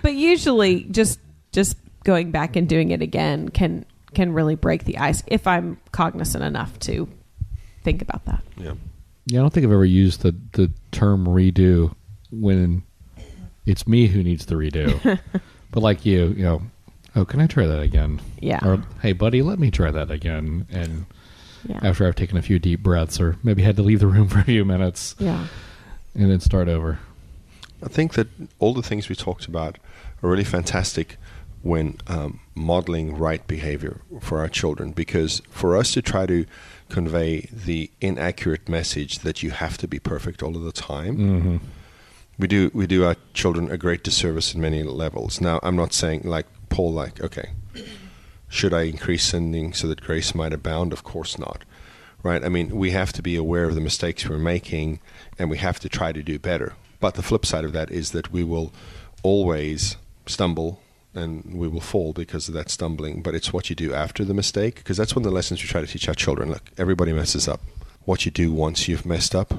But 0.02 0.14
usually, 0.14 0.84
just 0.86 1.20
just 1.52 1.78
going 2.04 2.32
back 2.32 2.56
and 2.56 2.68
doing 2.68 2.92
it 2.92 3.02
again 3.02 3.50
can 3.50 3.86
can 4.14 4.34
really 4.34 4.56
break 4.56 4.84
the 4.86 4.98
ice 4.98 5.24
if 5.28 5.48
I'm 5.48 5.78
cognizant 5.92 6.44
enough 6.44 6.78
to 6.82 7.08
think 7.84 8.02
about 8.02 8.26
that. 8.26 8.44
yeah. 8.58 8.74
Yeah, 9.26 9.40
I 9.40 9.42
don't 9.44 9.54
think 9.54 9.66
I've 9.66 9.72
ever 9.72 9.86
used 9.86 10.22
the 10.22 10.36
the 10.52 10.70
term 10.92 11.26
redo 11.26 11.96
when 12.32 12.84
it's 13.66 13.88
me 13.88 14.08
who 14.08 14.22
needs 14.22 14.46
the 14.48 14.56
redo. 14.56 15.20
but 15.72 15.82
like 15.82 16.06
you, 16.06 16.28
you 16.36 16.44
know, 16.44 16.62
oh, 17.16 17.24
can 17.24 17.40
I 17.40 17.48
try 17.48 17.66
that 17.66 17.80
again? 17.82 18.20
Yeah. 18.42 18.60
Or 18.68 18.84
hey, 19.02 19.14
buddy, 19.14 19.42
let 19.42 19.60
me 19.60 19.72
try 19.72 19.92
that 19.92 20.12
again. 20.12 20.68
And 20.70 21.06
Yeah. 21.66 21.80
after 21.82 22.06
I've 22.06 22.16
taken 22.16 22.36
a 22.38 22.42
few 22.42 22.60
deep 22.60 22.84
breaths, 22.84 23.22
or 23.22 23.38
maybe 23.44 23.62
had 23.64 23.78
to 23.78 23.82
leave 23.84 24.02
the 24.02 24.08
room 24.08 24.28
for 24.30 24.40
a 24.40 24.44
few 24.44 24.66
minutes, 24.66 25.16
Yeah. 25.20 25.48
And 26.16 26.30
then 26.32 26.40
start 26.40 26.68
over. 26.68 27.00
I 27.84 27.88
think 27.90 28.14
that 28.14 28.28
all 28.60 28.74
the 28.74 28.82
things 28.84 29.10
we 29.10 29.16
talked 29.16 29.46
about 29.46 29.78
are 30.22 30.30
really 30.30 30.44
fantastic 30.44 31.18
when 31.62 31.98
um, 32.08 32.40
modeling 32.56 33.16
right 33.18 33.46
behavior 33.48 34.02
for 34.22 34.40
our 34.40 34.50
children 34.50 34.92
because 34.92 35.42
for 35.50 35.78
us 35.78 35.94
to 35.94 36.02
try 36.02 36.26
to 36.26 36.46
convey 36.90 37.48
the 37.52 37.90
inaccurate 38.02 38.68
message 38.68 39.20
that 39.20 39.42
you 39.42 39.52
have 39.52 39.78
to 39.78 39.88
be 39.88 39.98
perfect 40.00 40.44
all 40.44 40.56
of 40.58 40.64
the 40.64 40.72
time 40.74 41.18
Mm-hmm. 41.18 41.58
we 42.38 42.48
do 42.48 42.70
we 42.74 42.86
do 42.86 43.06
our 43.06 43.16
children 43.34 43.72
a 43.72 43.78
great 43.78 44.04
disservice 44.04 44.54
in 44.54 44.60
many 44.62 44.84
levels 44.84 45.40
now 45.40 45.60
i'm 45.64 45.76
not 45.78 45.94
saying 45.94 46.22
like 46.26 46.46
paul 46.70 46.92
like 46.92 47.22
okay 47.22 47.52
should 48.50 48.74
i 48.74 48.82
increase 48.84 49.24
sending 49.24 49.72
so 49.74 49.88
that 49.88 50.02
grace 50.02 50.36
might 50.36 50.52
abound 50.54 50.92
of 50.92 51.04
course 51.04 51.40
not 51.40 51.64
right 52.24 52.44
i 52.44 52.50
mean 52.50 52.76
we 52.76 52.92
have 52.92 53.14
to 53.14 53.22
be 53.22 53.36
aware 53.36 53.66
of 53.66 53.76
the 53.76 53.82
mistakes 53.82 54.28
we're 54.28 54.38
making 54.38 55.00
and 55.38 55.50
we 55.50 55.58
have 55.58 55.80
to 55.80 55.88
try 55.88 56.12
to 56.12 56.24
do 56.24 56.40
better 56.40 56.74
but 57.00 57.16
the 57.16 57.22
flip 57.22 57.46
side 57.46 57.66
of 57.66 57.74
that 57.74 57.92
is 57.92 58.12
that 58.12 58.32
we 58.32 58.44
will 58.44 58.74
always 59.22 59.98
stumble 60.26 60.82
and 61.14 61.54
we 61.54 61.68
will 61.68 61.82
fall 61.82 62.12
because 62.14 62.48
of 62.48 62.54
that 62.54 62.70
stumbling 62.70 63.22
but 63.22 63.36
it's 63.36 63.54
what 63.54 63.70
you 63.70 63.76
do 63.76 63.94
after 63.94 64.26
the 64.26 64.34
mistake 64.34 64.76
because 64.76 64.98
that's 64.98 65.16
one 65.16 65.24
of 65.24 65.30
the 65.30 65.36
lessons 65.36 65.62
we 65.62 65.68
try 65.68 65.82
to 65.82 65.88
teach 65.88 66.08
our 66.08 66.16
children 66.16 66.50
look 66.50 66.72
everybody 66.78 67.14
messes 67.14 67.48
up 67.48 67.62
what 68.06 68.26
you 68.26 68.32
do 68.32 68.52
once 68.52 68.88
you've 68.88 69.06
messed 69.06 69.34
up 69.34 69.54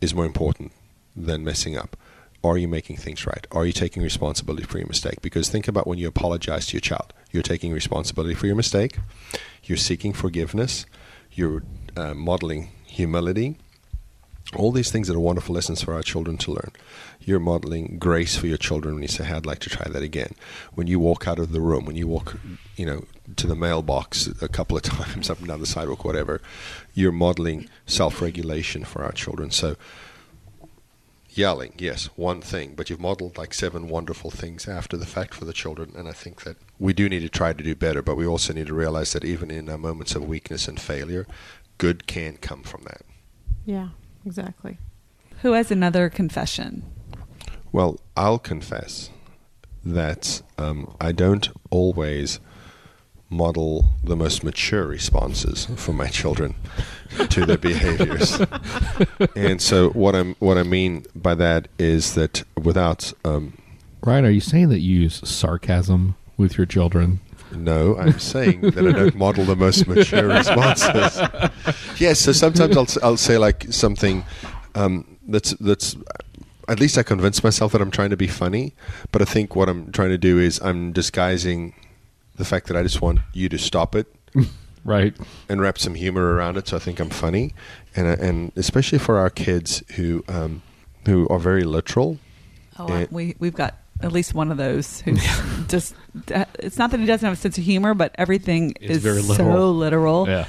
is 0.00 0.14
more 0.14 0.26
important 0.26 0.72
than 1.14 1.44
messing 1.44 1.76
up. 1.76 1.96
Are 2.44 2.58
you 2.58 2.68
making 2.68 2.98
things 2.98 3.26
right? 3.26 3.46
Are 3.50 3.66
you 3.66 3.72
taking 3.72 4.02
responsibility 4.02 4.64
for 4.64 4.78
your 4.78 4.86
mistake? 4.86 5.20
Because 5.22 5.48
think 5.48 5.66
about 5.66 5.86
when 5.86 5.98
you 5.98 6.06
apologize 6.06 6.66
to 6.66 6.74
your 6.74 6.82
child. 6.82 7.12
You're 7.32 7.42
taking 7.42 7.72
responsibility 7.72 8.34
for 8.34 8.46
your 8.46 8.54
mistake. 8.54 8.98
You're 9.64 9.78
seeking 9.78 10.12
forgiveness. 10.12 10.86
You're 11.36 11.62
uh, 11.96 12.14
modeling 12.14 12.70
humility. 12.86 13.56
All 14.54 14.72
these 14.72 14.90
things 14.90 15.06
that 15.08 15.14
are 15.14 15.20
wonderful 15.20 15.54
lessons 15.54 15.82
for 15.82 15.92
our 15.92 16.02
children 16.02 16.38
to 16.38 16.52
learn. 16.52 16.70
You're 17.20 17.40
modeling 17.40 17.98
grace 17.98 18.36
for 18.36 18.46
your 18.46 18.56
children 18.56 18.94
when 18.94 19.02
you 19.02 19.08
say, 19.08 19.24
hey, 19.24 19.34
I'd 19.34 19.44
like 19.44 19.58
to 19.60 19.70
try 19.70 19.86
that 19.90 20.02
again. 20.02 20.34
When 20.74 20.86
you 20.86 20.98
walk 20.98 21.28
out 21.28 21.38
of 21.38 21.52
the 21.52 21.60
room, 21.60 21.84
when 21.84 21.96
you 21.96 22.08
walk, 22.08 22.38
you 22.76 22.86
know, 22.86 23.04
to 23.36 23.46
the 23.46 23.54
mailbox 23.54 24.28
a 24.40 24.48
couple 24.48 24.78
of 24.78 24.82
times 24.94 25.28
up 25.28 25.40
and 25.40 25.48
down 25.48 25.60
the 25.60 25.66
sidewalk, 25.66 26.06
whatever, 26.06 26.40
you're 26.94 27.12
modeling 27.12 27.68
self-regulation 27.84 28.84
for 28.84 29.04
our 29.04 29.12
children. 29.12 29.50
So 29.50 29.76
yelling, 31.36 31.74
yes, 31.78 32.06
one 32.16 32.40
thing, 32.40 32.74
but 32.74 32.88
you've 32.88 33.00
modeled 33.00 33.36
like 33.36 33.54
seven 33.54 33.88
wonderful 33.88 34.30
things 34.30 34.68
after 34.68 34.96
the 34.96 35.06
fact 35.06 35.34
for 35.34 35.44
the 35.44 35.52
children, 35.52 35.92
and 35.96 36.08
I 36.08 36.12
think 36.12 36.42
that 36.42 36.56
we 36.78 36.92
do 36.92 37.08
need 37.08 37.20
to 37.20 37.28
try 37.28 37.52
to 37.52 37.62
do 37.62 37.74
better, 37.74 38.02
but 38.02 38.16
we 38.16 38.26
also 38.26 38.52
need 38.52 38.66
to 38.68 38.74
realize 38.74 39.12
that 39.12 39.24
even 39.24 39.50
in 39.50 39.68
our 39.68 39.78
moments 39.78 40.14
of 40.14 40.26
weakness 40.26 40.68
and 40.68 40.80
failure, 40.80 41.26
good 41.78 42.06
can 42.06 42.36
come 42.36 42.62
from 42.62 42.82
that. 42.84 43.02
Yeah, 43.64 43.88
exactly. 44.24 44.78
Who 45.42 45.52
has 45.52 45.70
another 45.70 46.08
confession? 46.08 46.84
Well, 47.72 48.00
I'll 48.16 48.38
confess 48.38 49.10
that 49.84 50.42
um, 50.58 50.96
I 51.00 51.12
don't 51.12 51.48
always 51.70 52.40
model 53.28 53.88
the 54.04 54.16
most 54.16 54.44
mature 54.44 54.86
responses 54.86 55.66
for 55.76 55.92
my 55.92 56.06
children 56.06 56.54
to 57.30 57.44
their 57.44 57.58
behaviors. 57.58 58.40
and 59.36 59.60
so 59.60 59.90
what 59.90 60.14
I'm 60.14 60.34
what 60.38 60.58
I 60.58 60.62
mean 60.62 61.06
by 61.14 61.34
that 61.34 61.68
is 61.78 62.14
that 62.14 62.44
without 62.60 63.12
um, 63.24 63.58
Ryan, 64.02 64.26
are 64.26 64.30
you 64.30 64.40
saying 64.40 64.68
that 64.68 64.80
you 64.80 65.00
use 65.00 65.28
sarcasm 65.28 66.14
with 66.36 66.56
your 66.56 66.66
children? 66.66 67.20
no, 67.52 67.96
I'm 67.96 68.18
saying 68.18 68.60
that 68.62 68.86
I 68.86 68.92
don't 68.92 69.14
model 69.14 69.44
the 69.44 69.56
most 69.56 69.86
mature 69.86 70.26
responses. 70.28 71.20
yes, 72.00 72.20
so 72.20 72.32
sometimes 72.32 72.76
I'll 72.76 72.88
I'll 73.02 73.16
say 73.16 73.38
like 73.38 73.66
something 73.72 74.24
um, 74.74 75.18
that's 75.26 75.50
that's 75.54 75.96
at 76.68 76.80
least 76.80 76.98
I 76.98 77.02
convince 77.02 77.44
myself 77.44 77.72
that 77.72 77.80
I'm 77.80 77.90
trying 77.90 78.10
to 78.10 78.16
be 78.16 78.26
funny, 78.26 78.74
but 79.12 79.22
I 79.22 79.24
think 79.24 79.54
what 79.54 79.68
I'm 79.68 79.92
trying 79.92 80.10
to 80.10 80.18
do 80.18 80.38
is 80.38 80.60
I'm 80.60 80.92
disguising 80.92 81.74
the 82.36 82.44
fact 82.44 82.66
that 82.68 82.76
I 82.76 82.82
just 82.82 83.00
want 83.02 83.20
you 83.32 83.48
to 83.48 83.58
stop 83.58 83.94
it 83.94 84.06
Right. 84.84 85.16
and 85.48 85.60
wrap 85.60 85.78
some 85.78 85.94
humor 85.94 86.34
around 86.34 86.56
it. 86.56 86.68
So 86.68 86.76
I 86.76 86.80
think 86.80 87.00
I'm 87.00 87.10
funny, 87.10 87.54
and 87.96 88.06
uh, 88.06 88.16
and 88.24 88.52
especially 88.56 88.98
for 88.98 89.18
our 89.18 89.30
kids 89.30 89.82
who 89.96 90.22
um, 90.28 90.62
who 91.06 91.26
are 91.28 91.38
very 91.40 91.64
literal. 91.64 92.18
Oh, 92.78 92.86
Eh. 92.86 93.06
we 93.10 93.34
we've 93.38 93.54
got 93.54 93.74
at 94.00 94.12
least 94.12 94.34
one 94.34 94.50
of 94.52 94.58
those 94.58 95.00
who's 95.00 95.20
just. 95.68 95.94
It's 96.60 96.78
not 96.78 96.90
that 96.92 97.00
he 97.00 97.06
doesn't 97.06 97.26
have 97.26 97.36
a 97.36 97.40
sense 97.40 97.58
of 97.58 97.64
humor, 97.64 97.94
but 97.94 98.14
everything 98.16 98.74
It's 98.80 98.96
is 98.98 99.02
very 99.02 99.22
so 99.22 99.32
literal. 99.32 99.74
literal. 99.74 100.28
Yeah. 100.28 100.46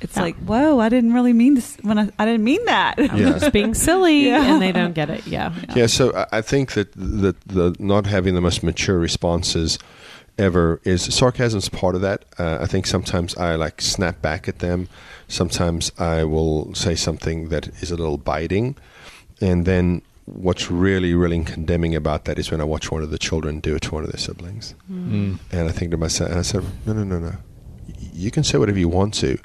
It's 0.00 0.16
Yeah. 0.16 0.22
like, 0.22 0.36
whoa, 0.36 0.80
I 0.80 0.88
didn't 0.88 1.12
really 1.12 1.32
mean 1.32 1.54
this 1.54 1.76
when 1.82 1.96
I, 1.98 2.10
I 2.18 2.24
didn't 2.24 2.42
mean 2.44 2.64
that. 2.66 2.94
I'm 2.98 3.16
Yeah. 3.16 3.38
just 3.38 3.52
being 3.52 3.72
silly, 3.74 4.26
Yeah. 4.26 4.52
and 4.52 4.60
they 4.62 4.72
don't 4.72 4.94
get 4.94 5.10
it. 5.10 5.26
Yeah. 5.26 5.52
Yeah, 5.76 5.86
so 5.86 6.12
I- 6.14 6.38
I 6.38 6.40
think 6.42 6.72
that 6.72 6.92
that 6.96 7.40
the 7.46 7.74
not 7.78 8.06
having 8.06 8.34
the 8.34 8.40
most 8.40 8.62
mature 8.62 8.98
responses 8.98 9.78
ever 10.38 10.80
is 10.84 11.02
sarcasm's 11.14 11.68
part 11.68 11.94
of 11.94 12.00
that. 12.00 12.24
Uh, 12.38 12.58
I 12.60 12.66
think 12.66 12.86
sometimes 12.86 13.36
I 13.36 13.54
like 13.56 13.80
snap 13.82 14.22
back 14.22 14.48
at 14.48 14.58
them. 14.60 14.88
Sometimes 15.28 15.92
I 15.98 16.24
will 16.24 16.74
say 16.74 16.94
something 16.94 17.48
that 17.50 17.68
is 17.82 17.90
a 17.90 17.96
little 17.96 18.18
biting, 18.18 18.76
and 19.40 19.64
then 19.66 20.02
what's 20.26 20.70
really 20.70 21.14
really 21.14 21.42
condemning 21.44 21.94
about 21.94 22.24
that 22.26 22.38
is 22.38 22.50
when 22.50 22.60
I 22.60 22.64
watch 22.64 22.90
one 22.92 23.02
of 23.02 23.10
the 23.10 23.18
children 23.18 23.60
do 23.60 23.74
it 23.74 23.82
to 23.82 23.94
one 23.94 24.04
of 24.04 24.10
their 24.12 24.18
siblings, 24.20 24.74
Mm. 24.90 25.38
and 25.50 25.68
I 25.68 25.72
think 25.72 25.90
to 25.90 25.96
myself, 25.96 26.30
and 26.30 26.38
I 26.38 26.42
said, 26.42 26.62
no, 26.86 26.92
no, 26.92 27.02
no, 27.04 27.18
no, 27.18 27.34
you 28.12 28.30
can 28.30 28.44
say 28.44 28.56
whatever 28.58 28.78
you 28.78 28.88
want 28.88 29.14
to. 29.14 29.38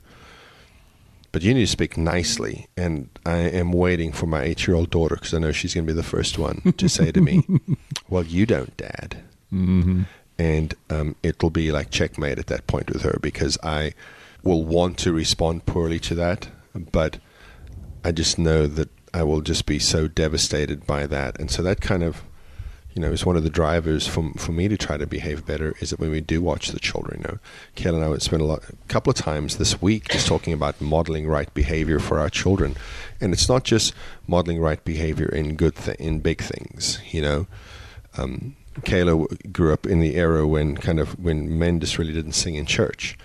But 1.33 1.43
you 1.43 1.53
need 1.53 1.61
to 1.61 1.67
speak 1.67 1.97
nicely, 1.97 2.67
and 2.77 3.09
I 3.25 3.37
am 3.37 3.71
waiting 3.71 4.11
for 4.11 4.25
my 4.27 4.41
eight-year-old 4.43 4.89
daughter 4.89 5.15
because 5.15 5.33
I 5.33 5.39
know 5.39 5.51
she's 5.51 5.73
going 5.73 5.85
to 5.85 5.93
be 5.93 5.95
the 5.95 6.01
first 6.01 6.39
one 6.39 6.73
to 6.77 6.87
say 6.87 7.11
to 7.11 7.21
me, 7.21 7.43
"Well, 8.09 8.23
you 8.23 8.45
don't, 8.45 8.75
Dad," 8.77 9.17
hmm 9.49 10.03
and 10.39 10.73
um, 10.89 11.15
it'll 11.23 11.49
be 11.49 11.71
like 11.71 11.89
checkmate 11.89 12.39
at 12.39 12.47
that 12.47 12.67
point 12.67 12.91
with 12.91 13.01
her 13.01 13.17
because 13.21 13.57
I 13.63 13.93
will 14.43 14.63
want 14.63 14.97
to 14.99 15.11
respond 15.11 15.65
poorly 15.65 15.99
to 15.99 16.15
that, 16.15 16.49
but 16.73 17.19
I 18.03 18.11
just 18.11 18.37
know 18.37 18.67
that 18.67 18.89
I 19.13 19.23
will 19.23 19.41
just 19.41 19.65
be 19.65 19.79
so 19.79 20.07
devastated 20.07 20.85
by 20.85 21.07
that, 21.07 21.39
and 21.39 21.49
so 21.49 21.63
that 21.63 21.81
kind 21.81 22.03
of, 22.03 22.21
you 22.93 23.01
know, 23.01 23.11
is 23.11 23.25
one 23.25 23.35
of 23.35 23.43
the 23.43 23.49
drivers 23.49 24.07
for 24.07 24.31
for 24.37 24.51
me 24.51 24.67
to 24.67 24.77
try 24.77 24.97
to 24.97 25.07
behave 25.07 25.45
better. 25.45 25.75
Is 25.79 25.89
that 25.89 25.99
when 25.99 26.11
we 26.11 26.21
do 26.21 26.41
watch 26.41 26.69
the 26.69 26.79
children, 26.79 27.21
you 27.21 27.27
know, 27.27 27.39
Kayla 27.75 27.95
and 27.95 28.03
I 28.03 28.09
would 28.09 28.21
spend 28.21 28.41
a 28.41 28.45
lot, 28.45 28.63
a 28.69 28.87
couple 28.87 29.09
of 29.09 29.17
times 29.17 29.57
this 29.57 29.81
week 29.81 30.09
just 30.09 30.27
talking 30.27 30.53
about 30.53 30.79
modeling 30.79 31.27
right 31.27 31.51
behavior 31.53 31.99
for 31.99 32.19
our 32.19 32.29
children, 32.29 32.75
and 33.19 33.33
it's 33.33 33.49
not 33.49 33.63
just 33.63 33.93
modeling 34.27 34.59
right 34.59 34.83
behavior 34.83 35.27
in 35.27 35.55
good 35.55 35.75
th- 35.75 35.97
in 35.97 36.19
big 36.19 36.41
things, 36.41 36.99
you 37.11 37.21
know. 37.21 37.47
Um, 38.17 38.55
Kayla 38.81 39.51
grew 39.51 39.73
up 39.73 39.85
in 39.85 39.99
the 39.99 40.15
era 40.15 40.47
when 40.47 40.77
kind 40.77 40.99
of 40.99 41.19
when 41.19 41.57
men 41.57 41.79
just 41.79 41.97
really 41.97 42.13
didn't 42.13 42.33
sing 42.33 42.55
in 42.55 42.65
church, 42.65 43.17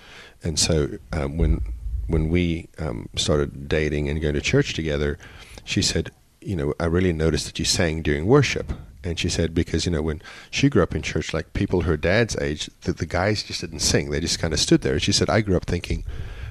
and 0.43 0.59
so 0.59 0.97
um, 1.11 1.37
when 1.37 1.61
when 2.07 2.29
we 2.29 2.69
um, 2.79 3.09
started 3.15 3.67
dating 3.67 4.09
and 4.09 4.21
going 4.21 4.33
to 4.33 4.41
church 4.41 4.73
together, 4.73 5.17
she 5.63 5.81
said, 5.81 6.11
you 6.41 6.55
know, 6.55 6.73
I 6.79 6.85
really 6.85 7.13
noticed 7.13 7.45
that 7.45 7.59
you 7.59 7.65
sang 7.65 8.01
during 8.01 8.25
worship. 8.25 8.73
And 9.05 9.19
she 9.19 9.29
said 9.29 9.53
because 9.53 9.85
you 9.85 9.91
know 9.91 10.01
when 10.01 10.21
she 10.49 10.69
grew 10.69 10.81
up 10.81 10.95
in 10.95 11.01
church, 11.01 11.33
like 11.33 11.51
people 11.51 11.81
her 11.81 11.97
dad's 11.97 12.37
age, 12.37 12.69
that 12.81 12.97
the 12.99 13.05
guys 13.05 13.43
just 13.43 13.59
didn't 13.59 13.79
sing; 13.79 14.09
they 14.09 14.21
just 14.21 14.39
kind 14.39 14.53
of 14.53 14.59
stood 14.61 14.81
there. 14.81 14.97
She 14.97 15.11
said, 15.11 15.29
I 15.29 15.41
grew 15.41 15.57
up 15.57 15.65
thinking 15.65 16.05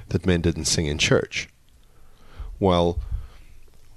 that 0.09 0.27
men 0.27 0.41
didn't 0.41 0.65
sing 0.65 0.85
in 0.85 0.99
church. 0.99 1.49
Well, 2.59 2.99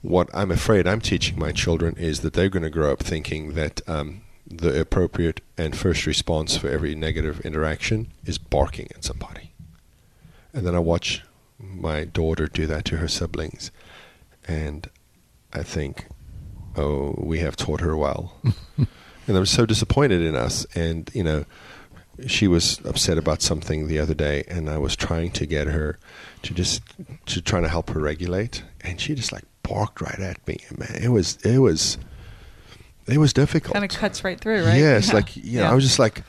what 0.01 0.31
I'm 0.33 0.51
afraid 0.51 0.87
I'm 0.87 1.03
teaching 1.03 1.39
my 1.39 1.53
children 1.53 1.97
is 1.99 2.21
that 2.21 2.33
they're 2.33 2.49
going 2.49 2.63
to 2.63 2.71
grow 2.71 2.93
up 2.93 3.01
thinking 3.01 3.53
that 3.53 3.87
um, 3.87 4.23
the 4.47 4.81
appropriate 4.81 5.41
and 5.59 5.77
first 5.77 6.07
response 6.07 6.57
for 6.57 6.69
every 6.69 6.95
negative 6.95 7.41
interaction 7.41 8.13
is 8.25 8.39
barking 8.39 8.89
at 8.95 9.05
somebody. 9.05 9.53
And 10.53 10.67
then 10.67 10.75
I 10.75 10.79
watch 10.79 11.23
my 11.59 12.05
daughter 12.05 12.47
do 12.47 12.67
that 12.67 12.85
to 12.87 12.99
her 12.99 13.09
siblings, 13.09 13.71
and 14.47 14.89
I 15.53 15.63
think, 15.63 16.07
oh, 16.77 17.15
we 17.19 17.41
have 17.41 17.57
taught 17.57 17.81
her 17.81 17.97
well. 17.97 18.37
and 18.77 19.37
I'm 19.37 19.47
so 19.47 19.67
disappointed 19.67 20.21
in 20.23 20.37
us. 20.37 20.67
And, 20.75 21.11
you 21.15 21.23
know, 21.23 21.45
she 22.27 22.49
was 22.49 22.81
upset 22.85 23.19
about 23.19 23.43
something 23.43 23.89
the 23.89 23.99
other 23.99 24.15
day, 24.15 24.45
and 24.49 24.71
I 24.71 24.79
was 24.79 24.97
trying 24.97 25.31
to 25.33 25.47
get 25.47 25.67
her 25.67 25.99
to 26.43 26.55
just 26.55 26.83
to 27.27 27.43
trying 27.43 27.65
to 27.65 27.69
help 27.69 27.91
her 27.91 28.01
regulate, 28.01 28.63
and 28.81 29.01
she 29.01 29.15
just 29.15 29.33
like 29.33 29.45
barked 29.63 30.01
right 30.01 30.21
at 30.21 30.47
me. 30.47 30.59
Man, 30.77 30.97
it 31.03 31.09
was 31.09 31.37
it 31.45 31.59
was 31.59 31.99
it 33.07 33.19
was 33.19 33.33
difficult. 33.33 33.75
kind 33.75 33.85
of 33.85 33.91
cuts 33.97 34.25
right 34.25 34.41
through, 34.41 34.65
right? 34.65 34.79
Yes, 34.79 35.09
Yeah. 35.09 35.15
like 35.15 35.37
you 35.37 35.61
know, 35.61 35.67
I 35.67 35.75
was 35.75 35.85
just 35.85 35.99
like 35.99 36.23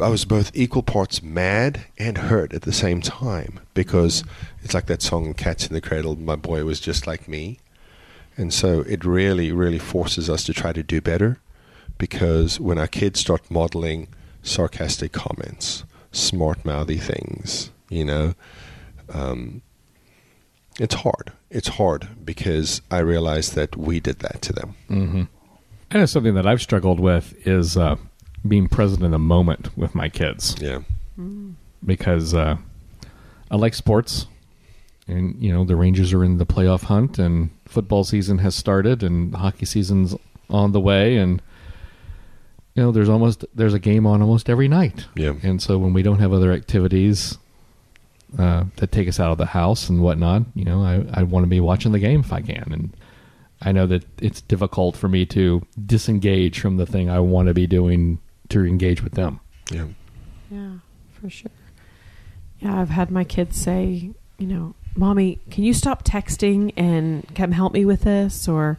I 0.00 0.08
was 0.08 0.24
both 0.24 0.50
equal 0.54 0.82
parts 0.82 1.22
mad 1.22 1.86
and 1.98 2.18
hurt 2.18 2.52
at 2.52 2.62
the 2.62 2.72
same 2.72 3.00
time 3.00 3.60
because 3.74 4.24
it's 4.62 4.74
like 4.74 4.86
that 4.86 5.02
song 5.02 5.32
"Cats 5.34 5.66
in 5.66 5.72
the 5.74 5.80
Cradle." 5.80 6.16
My 6.16 6.36
boy 6.36 6.64
was 6.64 6.80
just 6.80 7.06
like 7.06 7.26
me, 7.28 7.58
and 8.36 8.52
so 8.52 8.80
it 8.80 9.04
really, 9.04 9.52
really 9.52 9.78
forces 9.78 10.28
us 10.28 10.44
to 10.44 10.52
try 10.52 10.72
to 10.72 10.82
do 10.82 11.00
better. 11.00 11.38
Because 11.98 12.60
when 12.60 12.78
our 12.78 12.86
kids 12.88 13.20
start 13.20 13.50
modeling 13.50 14.08
sarcastic 14.42 15.12
comments, 15.12 15.84
smart 16.12 16.62
mouthy 16.62 16.98
things, 16.98 17.70
you 17.88 18.04
know, 18.04 18.34
um, 19.14 19.62
it's 20.78 20.96
hard. 20.96 21.32
It's 21.50 21.68
hard 21.68 22.08
because 22.22 22.82
I 22.90 22.98
realize 22.98 23.52
that 23.52 23.76
we 23.78 23.98
did 24.00 24.18
that 24.18 24.42
to 24.42 24.52
them. 24.52 24.74
hmm 24.88 25.22
I 25.90 25.98
know 25.98 26.06
something 26.06 26.34
that 26.34 26.46
I've 26.46 26.60
struggled 26.60 26.98
with 27.00 27.34
is 27.46 27.76
uh, 27.76 27.96
being 28.46 28.68
present 28.68 29.02
in 29.02 29.12
the 29.12 29.18
moment 29.18 29.76
with 29.76 29.94
my 29.94 30.08
kids. 30.08 30.56
Yeah. 30.60 30.80
because 31.84 32.34
uh, 32.34 32.56
I 33.50 33.56
like 33.56 33.74
sports, 33.74 34.26
and 35.06 35.40
you 35.40 35.52
know 35.52 35.64
the 35.64 35.76
Rangers 35.76 36.12
are 36.12 36.24
in 36.24 36.38
the 36.38 36.46
playoff 36.46 36.84
hunt, 36.84 37.18
and 37.18 37.50
football 37.66 38.04
season 38.04 38.38
has 38.38 38.54
started, 38.54 39.02
and 39.02 39.34
hockey 39.34 39.66
season's 39.66 40.14
on 40.50 40.72
the 40.72 40.80
way, 40.80 41.16
and 41.16 41.40
you 42.74 42.82
know 42.82 42.90
there's 42.90 43.08
almost 43.08 43.44
there's 43.54 43.74
a 43.74 43.78
game 43.78 44.06
on 44.06 44.20
almost 44.22 44.50
every 44.50 44.68
night, 44.68 45.06
Yeah. 45.14 45.34
and 45.42 45.62
so 45.62 45.78
when 45.78 45.92
we 45.92 46.02
don't 46.02 46.18
have 46.18 46.32
other 46.32 46.52
activities 46.52 47.38
uh, 48.36 48.64
that 48.76 48.90
take 48.90 49.06
us 49.08 49.20
out 49.20 49.30
of 49.30 49.38
the 49.38 49.46
house 49.46 49.88
and 49.88 50.02
whatnot, 50.02 50.42
you 50.56 50.64
know, 50.64 50.82
I 50.82 51.20
I 51.20 51.22
want 51.22 51.44
to 51.44 51.48
be 51.48 51.60
watching 51.60 51.92
the 51.92 52.00
game 52.00 52.20
if 52.20 52.32
I 52.32 52.40
can, 52.42 52.68
and 52.72 52.92
I 53.62 53.72
know 53.72 53.86
that 53.86 54.04
it's 54.20 54.40
difficult 54.42 54.96
for 54.96 55.08
me 55.08 55.24
to 55.26 55.66
disengage 55.86 56.60
from 56.60 56.76
the 56.76 56.86
thing 56.86 57.08
I 57.08 57.20
want 57.20 57.48
to 57.48 57.54
be 57.54 57.66
doing 57.66 58.18
to 58.50 58.64
engage 58.64 59.02
with 59.02 59.14
them. 59.14 59.40
Yeah. 59.72 59.86
Yeah, 60.50 60.72
for 61.20 61.30
sure. 61.30 61.50
Yeah, 62.60 62.80
I've 62.80 62.90
had 62.90 63.10
my 63.10 63.24
kids 63.24 63.56
say, 63.56 64.10
you 64.38 64.46
know, 64.46 64.74
"Mommy, 64.94 65.38
can 65.50 65.64
you 65.64 65.72
stop 65.74 66.04
texting 66.04 66.72
and 66.76 67.26
come 67.34 67.52
help 67.52 67.72
me 67.72 67.84
with 67.84 68.02
this?" 68.02 68.46
Or, 68.46 68.78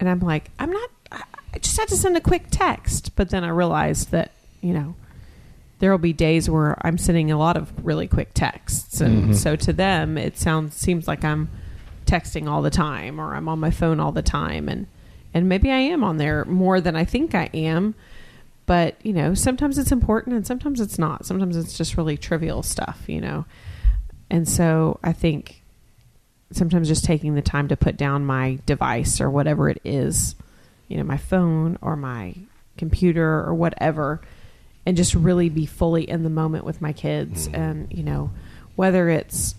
and 0.00 0.08
I'm 0.08 0.20
like, 0.20 0.50
"I'm 0.58 0.70
not. 0.70 0.90
I 1.12 1.22
I 1.54 1.58
just 1.58 1.76
had 1.78 1.88
to 1.88 1.96
send 1.96 2.16
a 2.16 2.20
quick 2.20 2.46
text." 2.50 3.14
But 3.16 3.30
then 3.30 3.44
I 3.44 3.48
realized 3.48 4.10
that, 4.12 4.30
you 4.62 4.72
know, 4.72 4.94
there 5.80 5.90
will 5.90 5.98
be 5.98 6.12
days 6.12 6.48
where 6.48 6.78
I'm 6.86 6.98
sending 6.98 7.30
a 7.30 7.36
lot 7.38 7.56
of 7.56 7.72
really 7.84 8.06
quick 8.08 8.30
texts, 8.34 9.00
and 9.00 9.30
Mhm. 9.30 9.34
so 9.34 9.54
to 9.56 9.72
them, 9.72 10.16
it 10.16 10.38
sounds 10.38 10.74
seems 10.74 11.06
like 11.06 11.24
I'm 11.24 11.48
texting 12.04 12.48
all 12.48 12.62
the 12.62 12.70
time 12.70 13.20
or 13.20 13.34
I'm 13.34 13.48
on 13.48 13.58
my 13.58 13.70
phone 13.70 14.00
all 14.00 14.12
the 14.12 14.22
time, 14.22 14.68
and 14.68 14.86
and 15.32 15.48
maybe 15.48 15.70
I 15.70 15.78
am 15.78 16.04
on 16.04 16.16
there 16.18 16.44
more 16.44 16.80
than 16.80 16.94
I 16.96 17.04
think 17.04 17.34
I 17.34 17.50
am. 17.54 17.94
But 18.66 18.96
you 19.04 19.12
know 19.12 19.34
sometimes 19.34 19.76
it's 19.78 19.92
important 19.92 20.36
and 20.36 20.46
sometimes 20.46 20.80
it's 20.80 20.98
not. 20.98 21.26
Sometimes 21.26 21.56
it's 21.56 21.76
just 21.76 21.96
really 21.96 22.16
trivial 22.16 22.62
stuff 22.62 23.02
you 23.06 23.20
know. 23.20 23.44
And 24.30 24.48
so 24.48 24.98
i 25.04 25.12
think 25.12 25.60
sometimes 26.50 26.88
just 26.88 27.04
taking 27.04 27.34
the 27.34 27.42
time 27.42 27.68
to 27.68 27.76
put 27.76 27.96
down 27.96 28.24
my 28.24 28.58
device 28.66 29.20
or 29.20 29.28
whatever 29.30 29.68
it 29.68 29.80
is 29.84 30.34
you 30.88 30.96
know 30.96 31.02
my 31.04 31.16
phone 31.16 31.78
or 31.82 31.94
my 31.96 32.34
computer 32.76 33.40
or 33.44 33.54
whatever 33.54 34.20
and 34.86 34.96
just 34.96 35.14
really 35.14 35.48
be 35.48 35.66
fully 35.66 36.08
in 36.08 36.22
the 36.22 36.30
moment 36.30 36.64
with 36.64 36.80
my 36.80 36.92
kids 36.92 37.48
Mhm. 37.48 37.54
and 37.58 37.92
you 37.92 38.02
know 38.02 38.30
whether 38.76 39.08
it's 39.08 39.54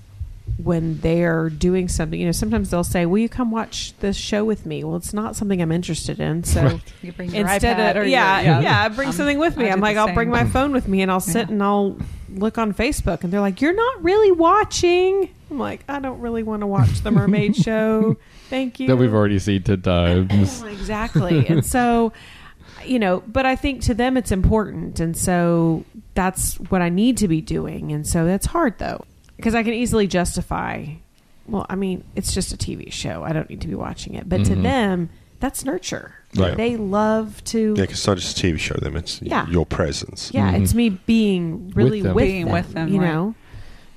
when 0.57 0.99
they're 1.01 1.49
doing 1.49 1.87
something 1.89 2.17
you 2.19 2.25
know 2.25 2.31
sometimes 2.31 2.69
they'll 2.69 2.83
say 2.83 3.05
will 3.05 3.17
you 3.17 3.27
come 3.27 3.51
watch 3.51 3.93
this 3.99 4.15
show 4.15 4.45
with 4.45 4.65
me? 4.65 4.83
Well 4.83 4.95
it's 4.95 5.13
not 5.13 5.35
something 5.35 5.61
i'm 5.61 5.71
interested 5.71 6.19
in 6.19 6.43
so 6.43 6.63
Right. 6.63 6.81
You 7.01 7.11
bring 7.11 7.31
your 7.35 7.45
instead 7.47 7.77
iPad 7.77 7.91
of 7.91 7.97
or 7.97 7.99
your- 8.01 8.09
yeah, 8.11 8.61
yeah 8.61 8.89
bring 8.89 9.09
Um, 9.09 9.13
something 9.13 9.37
with 9.37 9.57
me. 9.57 9.65
I 9.69 9.71
i'm 9.73 9.81
like 9.81 9.97
i'll 9.97 10.13
bring 10.13 10.29
my 10.29 10.45
phone 10.45 10.71
with 10.71 10.87
me 10.87 11.01
and 11.01 11.11
i'll 11.11 11.19
sit 11.19 11.47
Yeah. 11.47 11.53
and 11.53 11.63
i'll 11.63 11.97
look 12.29 12.57
on 12.57 12.73
facebook 12.73 13.23
and 13.23 13.33
they're 13.33 13.41
like 13.41 13.59
you're 13.61 13.75
not 13.75 14.03
really 14.03 14.31
watching. 14.31 15.29
I'm 15.51 15.59
like 15.59 15.83
i 15.89 15.99
don't 15.99 16.21
really 16.21 16.43
want 16.43 16.61
to 16.61 16.67
watch 16.67 17.01
the 17.01 17.11
mermaid 17.11 17.55
show. 17.67 18.17
Thank 18.49 18.79
you. 18.79 18.87
That 18.87 18.95
we've 18.97 19.13
already 19.13 19.39
seen 19.39 19.63
ten 19.63 19.81
times. 19.81 20.63
exactly. 20.63 21.47
And 21.47 21.65
so 21.65 22.13
you 22.85 22.99
know 22.99 23.23
but 23.27 23.45
i 23.45 23.55
think 23.55 23.81
to 23.81 23.93
them 23.93 24.15
it's 24.15 24.31
important. 24.31 24.99
And 25.01 25.17
so 25.17 25.83
that's 26.13 26.55
what 26.69 26.81
i 26.81 26.89
need 26.89 27.17
to 27.17 27.27
be 27.27 27.41
doing. 27.41 27.91
And 27.91 28.07
so 28.07 28.25
that's 28.25 28.45
hard 28.45 28.77
though 28.79 29.03
because 29.37 29.55
i 29.55 29.63
can 29.63 29.73
easily 29.73 30.07
justify 30.07 30.85
well 31.47 31.65
i 31.69 31.75
mean 31.75 32.03
it's 32.15 32.33
just 32.33 32.53
a 32.53 32.57
tv 32.57 32.91
show 32.91 33.23
i 33.23 33.31
don't 33.33 33.49
need 33.49 33.61
to 33.61 33.67
be 33.67 33.75
watching 33.75 34.13
it 34.15 34.27
but 34.27 34.43
to 34.45 34.55
Mhm. 34.55 34.63
them 34.63 35.09
that's 35.39 35.63
nurture 35.65 36.15
Right. 36.35 36.55
they 36.57 36.75
love 36.77 37.43
to 37.45 37.75
Yeah, 37.77 37.85
'cause 37.85 37.93
it's 37.95 38.07
not 38.07 38.17
just 38.17 38.37
a 38.37 38.41
TV 38.41 38.57
show. 38.59 38.75
Them, 38.75 38.95
it's 38.97 39.21
Yeah. 39.21 39.47
your 39.49 39.65
presence. 39.65 40.31
yeah, 40.33 40.51
it's 40.51 40.73
me 40.73 40.89
being 40.89 41.71
really 41.75 42.01
them. 42.01 42.13
with, 42.13 42.25
Being 42.25 42.45
them, 42.45 42.53
with 42.53 42.73
them, 42.73 42.87
you 42.89 42.99
right. 42.99 43.13
know. 43.13 43.35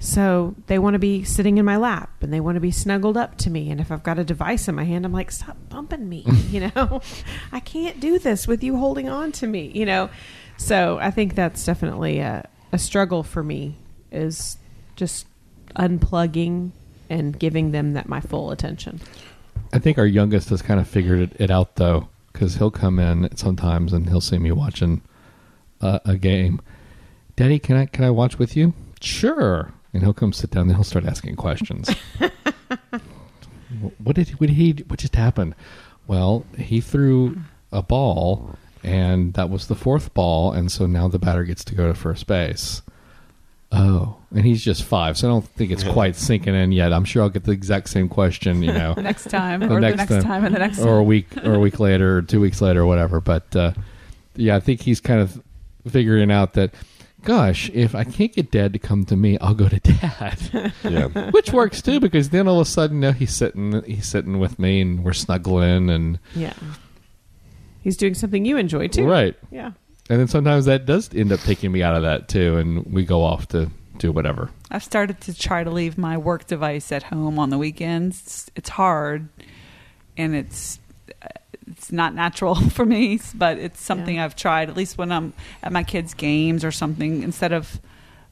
So 0.00 0.54
they 0.68 0.78
want 0.78 0.94
to 0.94 1.00
be 1.00 1.24
sitting 1.24 1.58
in 1.58 1.64
my 1.64 1.76
lap 1.76 2.10
and 2.20 2.32
they 2.32 2.38
want 2.38 2.54
to 2.54 2.60
be 2.60 2.70
snuggled 2.70 3.16
up 3.16 3.36
to 3.38 3.50
me. 3.50 3.70
And 3.70 3.80
if 3.80 3.90
I've 3.90 4.04
got 4.04 4.18
a 4.20 4.24
device 4.24 4.68
in 4.68 4.76
my 4.76 4.84
hand, 4.84 5.04
I'm 5.04 5.12
like, 5.12 5.32
stop 5.32 5.56
bumping 5.68 6.08
me. 6.08 6.24
you 6.50 6.70
know, 6.76 7.00
I 7.52 7.58
can't 7.60 7.98
do 7.98 8.18
this 8.20 8.46
with 8.46 8.62
you 8.62 8.76
holding 8.76 9.08
on 9.08 9.32
to 9.32 9.48
me. 9.48 9.72
You 9.74 9.86
know, 9.86 10.10
so 10.56 10.98
I 11.00 11.10
think 11.10 11.34
that's 11.34 11.64
definitely 11.64 12.18
a, 12.20 12.48
a 12.72 12.78
struggle 12.78 13.24
for 13.24 13.42
me 13.42 13.76
is 14.12 14.58
just 14.98 15.26
unplugging 15.76 16.72
and 17.08 17.38
giving 17.38 17.70
them 17.70 17.94
that 17.94 18.08
my 18.08 18.20
full 18.20 18.50
attention. 18.50 19.00
I 19.72 19.78
think 19.78 19.96
our 19.96 20.06
youngest 20.06 20.50
has 20.50 20.61
kind 20.61 20.80
of 20.80 20.87
figured 20.87 21.20
it, 21.20 21.40
it 21.40 21.50
out 21.50 21.76
though, 21.76 22.08
because 22.32 22.56
he'll 22.56 22.70
come 22.70 22.98
in 22.98 23.34
sometimes 23.37 23.92
and 23.92 24.08
he'll 24.08 24.20
see 24.20 24.38
me 24.38 24.52
watching 24.52 25.00
uh, 25.80 26.00
a 26.04 26.16
game. 26.16 26.61
Daddy, 27.37 27.58
can 27.58 27.76
I 27.76 27.87
can 27.87 28.04
I 28.04 28.11
watch 28.11 28.38
with 28.38 28.56
you? 28.56 28.74
Sure. 29.00 29.72
And 29.94 30.02
he'll 30.02 30.12
come 30.12 30.32
sit 30.32 30.50
down 30.50 30.64
and 30.64 30.74
he'll 30.74 30.84
start 30.84 31.06
asking 31.06 31.37
questions. 31.37 31.88
What 34.02 34.16
did 34.16 34.30
what 34.40 34.46
did 34.48 34.56
he 34.56 34.72
what 34.87 34.98
just 34.98 35.14
happened? 35.14 35.54
Well, 36.06 36.46
he 36.56 36.80
threw 36.80 37.37
a 37.70 37.82
ball 37.82 38.56
and 38.82 39.34
that 39.34 39.50
was 39.50 39.66
the 39.66 39.74
fourth 39.74 40.14
ball 40.14 40.52
and 40.52 40.72
so 40.72 40.87
now 40.87 41.08
the 41.08 41.18
batter 41.18 41.44
gets 41.44 41.64
to 41.64 41.74
go 41.74 41.87
to 41.87 41.94
first 41.94 42.26
base. 42.26 42.82
Oh, 43.70 44.16
and 44.35 44.44
he's 44.46 44.64
just 44.64 44.83
5, 44.85 45.18
so 45.18 45.28
I 45.28 45.31
don't 45.31 45.44
think 45.46 45.70
it's 45.70 45.85
quite 45.85 46.16
sinking 46.16 46.54
in 46.54 46.72
yet. 46.72 46.90
I'm 46.92 47.04
sure 47.04 47.22
I'll 47.22 47.28
get 47.28 47.44
the 47.44 47.52
exact 47.52 47.90
same 47.90 48.09
question, 48.09 48.62
you 48.62 48.72
know 48.72 48.94
next 48.96 49.28
time, 49.28 49.61
The 49.61 49.68
or 49.70 49.78
next 49.81 49.92
the 49.92 49.96
next 49.96 50.11
time. 50.11 50.22
time, 50.22 50.44
and 50.46 50.54
the 50.54 50.59
next 50.59 50.78
or 50.81 50.96
a 50.98 51.02
week 51.02 51.26
or 51.44 51.52
a 51.54 51.59
week 51.59 51.78
later 51.78 52.16
or 52.18 52.22
two 52.22 52.40
weeks 52.40 52.61
later 52.62 52.81
or 52.83 52.87
whatever 52.87 53.20
but 53.20 53.54
uh, 53.54 53.72
yeah 54.37 54.57
i 54.57 54.61
think 54.61 54.81
he's 54.81 55.00
kind 55.00 55.20
of 55.20 55.42
figuring 55.87 56.31
out 56.31 56.54
that 56.54 56.72
gosh 57.24 57.68
if 57.74 57.94
i 57.94 58.04
can't 58.04 58.33
get 58.33 58.50
dad 58.50 58.72
to 58.72 58.78
come 58.78 59.04
to 59.04 59.16
me 59.16 59.37
i'll 59.40 59.54
go 59.54 59.68
to 59.68 59.81
dad 59.81 60.72
Yeah. 60.85 61.09
which 61.33 61.52
works 61.52 61.83
too 61.83 61.98
because 62.00 62.31
then 62.31 62.46
all 62.48 62.61
of 62.61 62.66
a 62.66 62.70
sudden 62.70 62.96
you 62.96 63.00
know, 63.02 63.12
he's 63.12 63.35
sitting 63.35 63.83
he's 63.85 64.07
sitting 64.07 64.38
with 64.38 64.59
me 64.59 64.81
and 64.81 65.04
we're 65.04 65.12
snuggling 65.12 65.90
and 65.90 66.18
Yeah. 66.35 66.54
He's 67.83 67.96
doing 67.96 68.14
something 68.14 68.44
you 68.44 68.57
enjoy 68.57 68.88
too. 68.88 69.07
right 69.07 69.35
Yeah. 69.50 69.72
And 70.08 70.20
then 70.20 70.28
sometimes 70.28 70.64
that 70.66 70.86
does 70.86 71.14
end 71.14 71.32
up 71.32 71.40
taking 71.40 71.72
me 71.72 71.82
out 71.82 71.94
of 71.94 72.02
that 72.02 72.28
too 72.28 72.56
and 72.56 72.84
we 72.92 73.04
go 73.04 73.22
off 73.22 73.48
to 73.48 73.70
do 73.98 74.12
whatever 74.12 74.50
I've 74.70 74.84
started 74.84 75.20
to 75.22 75.36
try 75.36 75.64
to 75.64 75.70
leave 75.70 75.96
my 75.98 76.16
work 76.18 76.46
device 76.46 76.92
at 76.92 77.04
home 77.04 77.38
on 77.38 77.50
the 77.50 77.58
weekends. 77.58 78.20
It's, 78.20 78.50
it's 78.54 78.68
hard, 78.68 79.28
and 80.16 80.34
it's 80.34 80.78
it's 81.66 81.90
not 81.90 82.14
natural 82.14 82.54
for 82.70 82.84
me, 82.84 83.20
but 83.34 83.58
it's 83.58 83.80
something 83.80 84.16
Yeah. 84.16 84.24
I've 84.24 84.36
tried. 84.36 84.68
At 84.68 84.76
least 84.76 84.98
when 84.98 85.10
I'm 85.10 85.32
at 85.62 85.72
my 85.72 85.84
kids' 85.84 86.14
games 86.14 86.64
or 86.64 86.70
something, 86.70 87.22
instead 87.22 87.52
of 87.52 87.80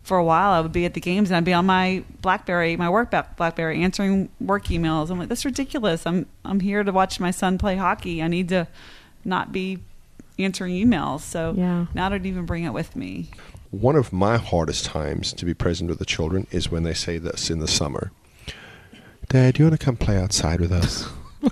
for 0.03 0.19
a 0.19 0.25
while 0.25 0.51
I 0.51 0.61
would 0.61 0.73
be 0.73 0.85
at 0.85 0.95
the 0.95 1.01
games 1.01 1.31
and 1.31 1.37
I'd 1.37 1.45
be 1.45 1.53
on 1.53 1.67
my 1.67 2.05
BlackBerry, 2.23 2.77
my 2.77 2.89
work 2.89 3.13
BlackBerry, 3.37 3.83
answering 3.83 4.29
work 4.41 4.67
emails. 4.67 5.11
I'm 5.11 5.19
like, 5.19 5.29
that's 5.29 5.45
ridiculous. 5.45 6.07
I'm 6.07 6.27
I'm 6.45 6.61
here 6.61 6.85
to 6.85 6.93
watch 6.93 7.19
my 7.19 7.31
son 7.31 7.59
play 7.59 7.77
hockey. 7.77 8.23
I 8.23 8.29
need 8.29 8.51
to 8.51 8.69
not 9.25 9.53
be 9.53 9.79
answering 10.39 10.75
emails. 10.75 11.21
So 11.21 11.55
Yeah. 11.57 11.87
now 11.95 12.07
I 12.07 12.09
don't 12.11 12.27
even 12.27 12.47
bring 12.47 12.65
it 12.65 12.73
with 12.73 12.95
me. 12.97 13.31
One 13.71 13.97
of 13.97 14.13
my 14.13 14.37
hardest 14.37 14.85
times 14.85 15.33
to 15.35 15.45
be 15.45 15.55
present 15.55 15.89
with 15.91 15.99
the 15.99 16.05
children 16.05 16.47
is 16.51 16.71
when 16.71 16.83
they 16.83 16.95
say 16.95 17.19
this 17.19 17.51
in 17.51 17.59
the 17.59 17.69
summer. 17.69 18.13
Dad, 19.29 19.55
do 19.55 19.63
you 19.63 19.69
want 19.69 19.79
to 19.81 19.85
come 19.85 19.97
play 19.97 20.17
outside 20.19 20.61
with 20.61 20.71
us? 20.73 21.09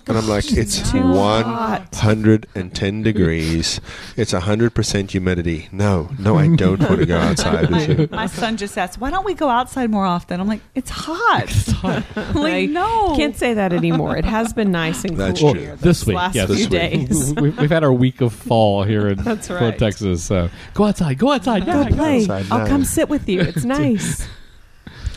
And 0.06 0.18
I'm 0.18 0.28
like, 0.28 0.50
it's 0.52 0.90
too 0.92 1.02
one 1.02 1.44
hot. 1.44 1.94
hundred 1.94 2.46
and 2.54 2.74
ten 2.74 3.02
degrees. 3.02 3.80
It's 4.16 4.32
hundred 4.32 4.74
percent 4.74 5.12
humidity. 5.12 5.68
No, 5.72 6.10
no, 6.18 6.36
I 6.36 6.54
don't 6.54 6.80
want 6.80 6.98
to 7.00 7.06
go 7.06 7.16
outside 7.20 7.70
with 7.70 7.88
you. 7.98 8.08
My 8.10 8.26
son 8.26 8.56
just 8.56 8.76
asked, 8.76 9.00
"Why 9.00 9.10
don't 9.10 9.24
we 9.24 9.34
go 9.34 9.48
outside 9.48 9.90
more 9.90 10.04
often?" 10.04 10.40
I'm 10.40 10.48
like, 10.48 10.60
"It's 10.74 10.90
hot." 10.90 11.52
I'm 12.16 12.34
like, 12.34 12.52
I 12.54 12.66
no, 12.66 13.14
Can't 13.16 13.36
say 13.36 13.54
that 13.54 13.72
anymore. 13.72 14.16
It 14.16 14.24
has 14.24 14.52
been 14.52 14.70
nice 14.72 15.04
and 15.04 15.16
That's 15.16 15.40
cool 15.40 15.52
true. 15.52 15.60
here 15.60 15.76
this 15.76 16.06
week 16.06 16.16
last 16.16 16.34
yes 16.34 16.46
few 16.46 16.56
This 16.56 16.70
week. 16.70 17.08
days. 17.08 17.34
we've, 17.34 17.58
we've 17.58 17.70
had 17.70 17.84
our 17.84 17.92
week 17.92 18.20
of 18.20 18.32
fall 18.32 18.82
here 18.84 19.08
in 19.08 19.18
That's 19.22 19.48
Fort 19.48 19.60
right. 19.60 19.78
Texas 19.78 20.24
so 20.24 20.48
go 20.74 20.84
outside 20.84 21.18
go 21.18 21.30
outside 21.32 21.66
Go 21.66 21.80
yeah, 21.82 21.88
play. 21.88 22.20
outside 22.22 22.46
I'll 22.50 22.66
come 22.66 22.84
sit 22.84 23.08
with 23.08 23.28
you. 23.28 23.40
It's 23.40 23.64
nice. 23.64 24.26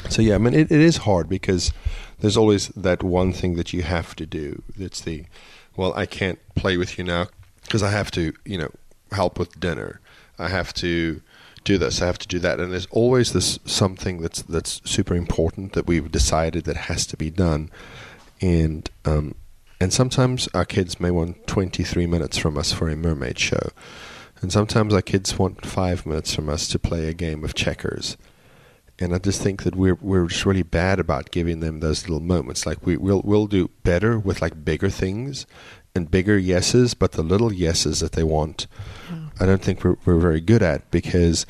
So 0.09 0.21
yeah, 0.21 0.35
I 0.35 0.37
mean, 0.37 0.53
it, 0.53 0.71
it 0.71 0.79
is 0.79 0.97
hard 0.97 1.27
because 1.27 1.71
there's 2.19 2.37
always 2.37 2.69
that 2.69 3.03
one 3.03 3.33
thing 3.33 3.55
that 3.55 3.73
you 3.73 3.83
have 3.83 4.15
to 4.15 4.25
do. 4.25 4.63
It's 4.77 5.01
the, 5.01 5.25
well, 5.75 5.93
I 5.95 6.05
can't 6.05 6.39
play 6.55 6.77
with 6.77 6.97
you 6.97 7.03
now 7.03 7.27
because 7.63 7.83
I 7.83 7.91
have 7.91 8.11
to, 8.11 8.33
you 8.45 8.57
know, 8.57 8.71
help 9.11 9.37
with 9.39 9.59
dinner. 9.59 9.99
I 10.39 10.49
have 10.49 10.73
to 10.75 11.21
do 11.63 11.77
this. 11.77 12.01
I 12.01 12.05
have 12.05 12.19
to 12.19 12.27
do 12.27 12.39
that. 12.39 12.59
And 12.59 12.71
there's 12.71 12.87
always 12.87 13.33
this 13.33 13.59
something 13.65 14.21
that's 14.21 14.41
that's 14.43 14.81
super 14.89 15.15
important 15.15 15.73
that 15.73 15.85
we've 15.85 16.11
decided 16.11 16.63
that 16.63 16.77
has 16.77 17.05
to 17.07 17.17
be 17.17 17.29
done. 17.29 17.69
And 18.41 18.89
um, 19.05 19.35
and 19.79 19.93
sometimes 19.93 20.47
our 20.53 20.65
kids 20.65 20.99
may 20.99 21.11
want 21.11 21.45
23 21.47 22.07
minutes 22.07 22.37
from 22.37 22.57
us 22.57 22.71
for 22.71 22.89
a 22.89 22.95
mermaid 22.95 23.37
show, 23.37 23.69
and 24.41 24.51
sometimes 24.51 24.93
our 24.93 25.01
kids 25.01 25.37
want 25.37 25.65
five 25.65 26.05
minutes 26.05 26.33
from 26.33 26.49
us 26.49 26.67
to 26.69 26.79
play 26.79 27.07
a 27.07 27.13
game 27.13 27.43
of 27.43 27.53
checkers 27.53 28.17
and 28.99 29.13
I 29.13 29.17
just 29.19 29.41
think 29.41 29.63
that 29.63 29.75
we're 29.75 29.95
we're 30.01 30.27
just 30.27 30.45
really 30.45 30.63
bad 30.63 30.99
about 30.99 31.31
giving 31.31 31.59
them 31.59 31.79
those 31.79 32.03
little 32.09 32.19
moments. 32.25 32.65
Like 32.65 32.85
we 32.85 32.97
we'll 32.97 33.21
we'll 33.23 33.47
do 33.47 33.69
better 33.83 34.17
with 34.19 34.41
like 34.41 34.63
bigger 34.65 34.89
things 34.89 35.45
and 35.95 36.09
bigger 36.11 36.37
yeses, 36.37 36.93
but 36.93 37.13
the 37.13 37.23
little 37.23 37.51
yeses 37.53 37.99
that 38.01 38.11
they 38.13 38.23
want, 38.23 38.67
I 39.39 39.45
don't 39.45 39.61
think 39.61 39.83
we're 39.83 39.97
we're 40.05 40.19
very 40.19 40.41
good 40.41 40.61
at 40.63 40.89
because 40.91 41.45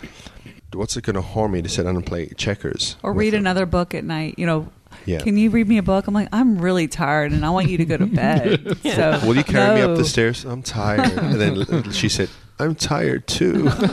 what's 0.74 0.98
it 0.98 1.04
going 1.04 1.16
to 1.16 1.22
harm 1.22 1.52
me 1.54 1.62
to 1.62 1.70
sit 1.70 1.84
down 1.84 1.96
and 1.96 2.06
play 2.06 2.28
checkers 2.38 2.98
Or 3.04 3.14
read 3.14 3.34
them? 3.34 3.40
another 3.42 3.66
book 3.66 3.94
at 3.96 4.04
night. 4.04 4.36
You 4.38 4.46
know, 4.46 4.68
Yeah. 5.06 5.20
can 5.20 5.38
you 5.38 5.50
read 5.50 5.68
me 5.68 5.78
a 5.78 5.84
book? 5.84 6.08
I'm 6.08 6.14
like, 6.14 6.28
I'm 6.34 6.58
really 6.60 6.88
tired 6.90 7.32
and 7.32 7.46
I 7.46 7.50
want 7.52 7.70
you 7.70 7.78
to 7.78 7.86
go 7.86 7.96
to 7.98 8.06
bed. 8.06 8.78
So 8.84 9.20
Will 9.26 9.38
you 9.38 9.44
carry 9.46 9.76
me 9.76 9.82
up 9.82 9.96
the 9.98 10.04
stairs? 10.06 10.44
I'm 10.44 10.62
tired. 10.62 11.10
and 11.18 11.40
then 11.40 11.92
she 11.92 12.10
said, 12.10 12.30
I'm 12.60 12.76
tired 12.76 13.28
too. 13.28 13.70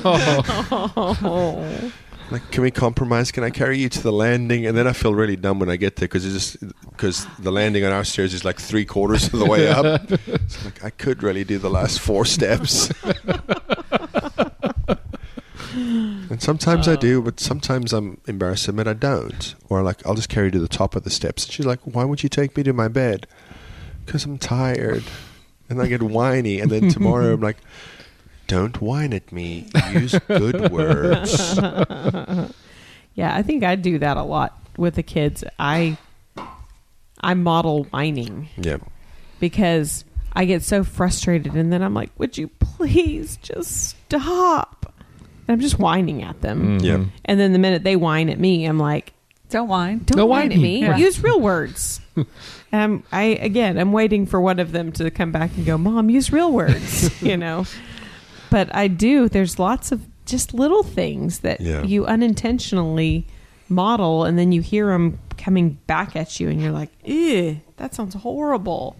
like, 2.31 2.51
can 2.51 2.63
we 2.63 2.71
compromise? 2.71 3.31
Can 3.31 3.45
I 3.45 3.51
carry 3.51 3.79
you 3.79 3.89
to 3.89 4.03
the 4.03 4.13
landing? 4.13 4.67
And 4.67 4.77
then 4.77 4.87
I 4.87 4.93
feel 4.93 5.15
really 5.15 5.37
dumb 5.37 5.59
when 5.59 5.69
I 5.69 5.77
get 5.77 5.97
there 5.97 6.09
because 6.09 6.25
it's 6.25 6.53
just 6.53 6.91
because 6.91 7.27
the 7.39 7.53
landing 7.53 7.85
on 7.85 7.93
our 7.93 8.05
stairs 8.05 8.33
is 8.35 8.45
like 8.45 8.59
three 8.59 8.85
quarters 8.85 9.33
of 9.33 9.39
the 9.39 9.47
way 9.47 9.69
up. 9.69 9.85
It's 10.11 10.65
like 10.65 10.85
I 10.85 10.91
could 10.91 11.23
really 11.23 11.45
do 11.45 11.59
the 11.59 11.71
last 11.71 12.01
four 12.01 12.25
steps. 12.25 12.91
and 15.75 16.43
sometimes 16.43 16.89
I 16.89 16.95
uh. 16.95 16.97
do, 16.97 17.21
but 17.23 17.41
sometimes 17.41 17.93
I'm 17.93 18.21
embarrassed 18.27 18.65
to 18.65 18.71
admit 18.71 18.87
I 18.87 18.95
don't. 18.95 19.55
Or 19.69 19.83
like 19.83 20.05
I'll 20.07 20.15
just 20.15 20.29
carry 20.29 20.47
you 20.47 20.53
to 20.53 20.61
the 20.61 20.69
top 20.69 20.97
of 20.97 21.05
the 21.05 21.11
steps. 21.11 21.45
And 21.45 21.53
she's 21.53 21.67
like, 21.67 21.81
"Why 21.83 22.05
would 22.05 22.23
you 22.23 22.29
take 22.29 22.57
me 22.57 22.63
to 22.63 22.73
my 22.73 22.89
bed?" 22.89 23.27
Because 24.05 24.25
I'm 24.25 24.39
tired. 24.39 25.05
And 25.69 25.81
I 25.81 25.87
get 25.87 26.03
whiny, 26.03 26.61
and 26.61 26.71
then 26.71 26.89
tomorrow 26.91 27.33
I'm 27.33 27.41
like, 27.41 27.57
"Don't 28.55 28.81
whine 28.81 29.12
at 29.12 29.33
me. 29.33 29.67
Use 29.93 30.19
good 30.29 30.71
words." 30.79 31.59
Yeah, 33.17 33.35
I 33.35 33.43
think 33.43 33.62
I 33.62 33.77
do 33.77 33.99
that 34.01 34.17
a 34.17 34.23
lot 34.23 34.59
with 34.77 34.97
the 34.97 35.03
kids. 35.03 35.45
I 35.59 35.97
I 37.21 37.35
model 37.35 37.85
whining 37.85 38.49
Yeah, 38.57 38.79
because 39.40 40.05
I 40.33 40.45
get 40.45 40.62
so 40.62 40.83
frustrated 40.83 41.55
and 41.55 41.73
then 41.73 41.81
I'm 41.83 41.95
like, 41.95 42.11
"Would 42.19 42.37
you 42.37 42.49
please 42.49 43.37
just 43.37 43.90
stop?" 43.90 44.93
And 45.47 45.55
I'm 45.55 45.61
just 45.61 45.79
whining 45.79 46.23
at 46.23 46.40
them. 46.40 46.79
Mm-hmm. 46.79 46.85
yeah. 46.85 47.05
And 47.25 47.38
then 47.38 47.53
the 47.53 47.59
minute 47.59 47.85
they 47.85 47.97
whine 47.97 48.31
at 48.31 48.40
me, 48.40 48.64
I'm 48.64 48.79
like, 48.79 49.12
Don't 49.49 49.69
whine. 49.69 49.99
"Don't 49.99 50.17
No 50.17 50.27
whine 50.27 50.51
at 50.51 50.59
me. 50.59 50.81
Yeah. 50.81 50.97
Use 50.97 51.23
real 51.23 51.40
words." 51.40 52.01
and 52.17 52.27
I'm, 52.73 52.93
um, 52.95 53.03
I 53.12 53.23
again, 53.40 53.79
I'm 53.79 53.93
waiting 53.93 54.27
for 54.27 54.40
one 54.40 54.59
of 54.59 54.73
them 54.73 54.90
to 54.93 55.09
come 55.11 55.31
back 55.31 55.53
and 55.57 55.64
go, 55.64 55.79
"Mom, 55.79 56.11
use 56.11 56.33
real 56.33 56.51
words," 56.51 57.23
you 57.23 57.37
know. 57.37 57.64
But 58.55 58.73
I 58.73 58.87
do. 58.87 59.29
There's 59.29 59.59
lots 59.59 59.90
of 59.90 60.03
just 60.27 60.55
little 60.55 60.85
things 60.85 61.40
that 61.40 61.61
Yeah. 61.61 61.83
you 61.83 62.07
unintentionally 62.07 63.27
model, 63.69 64.23
and 64.23 64.38
then 64.38 64.53
you 64.53 64.61
hear 64.62 64.87
them 64.93 65.19
coming 65.37 65.79
back 65.88 66.14
at 66.14 66.38
you, 66.38 66.49
and 66.49 66.62
you're 66.62 66.71
like, 66.71 66.90
"Ew, 67.05 67.57
that 67.79 67.97
sounds 67.97 68.14
horrible." 68.14 68.95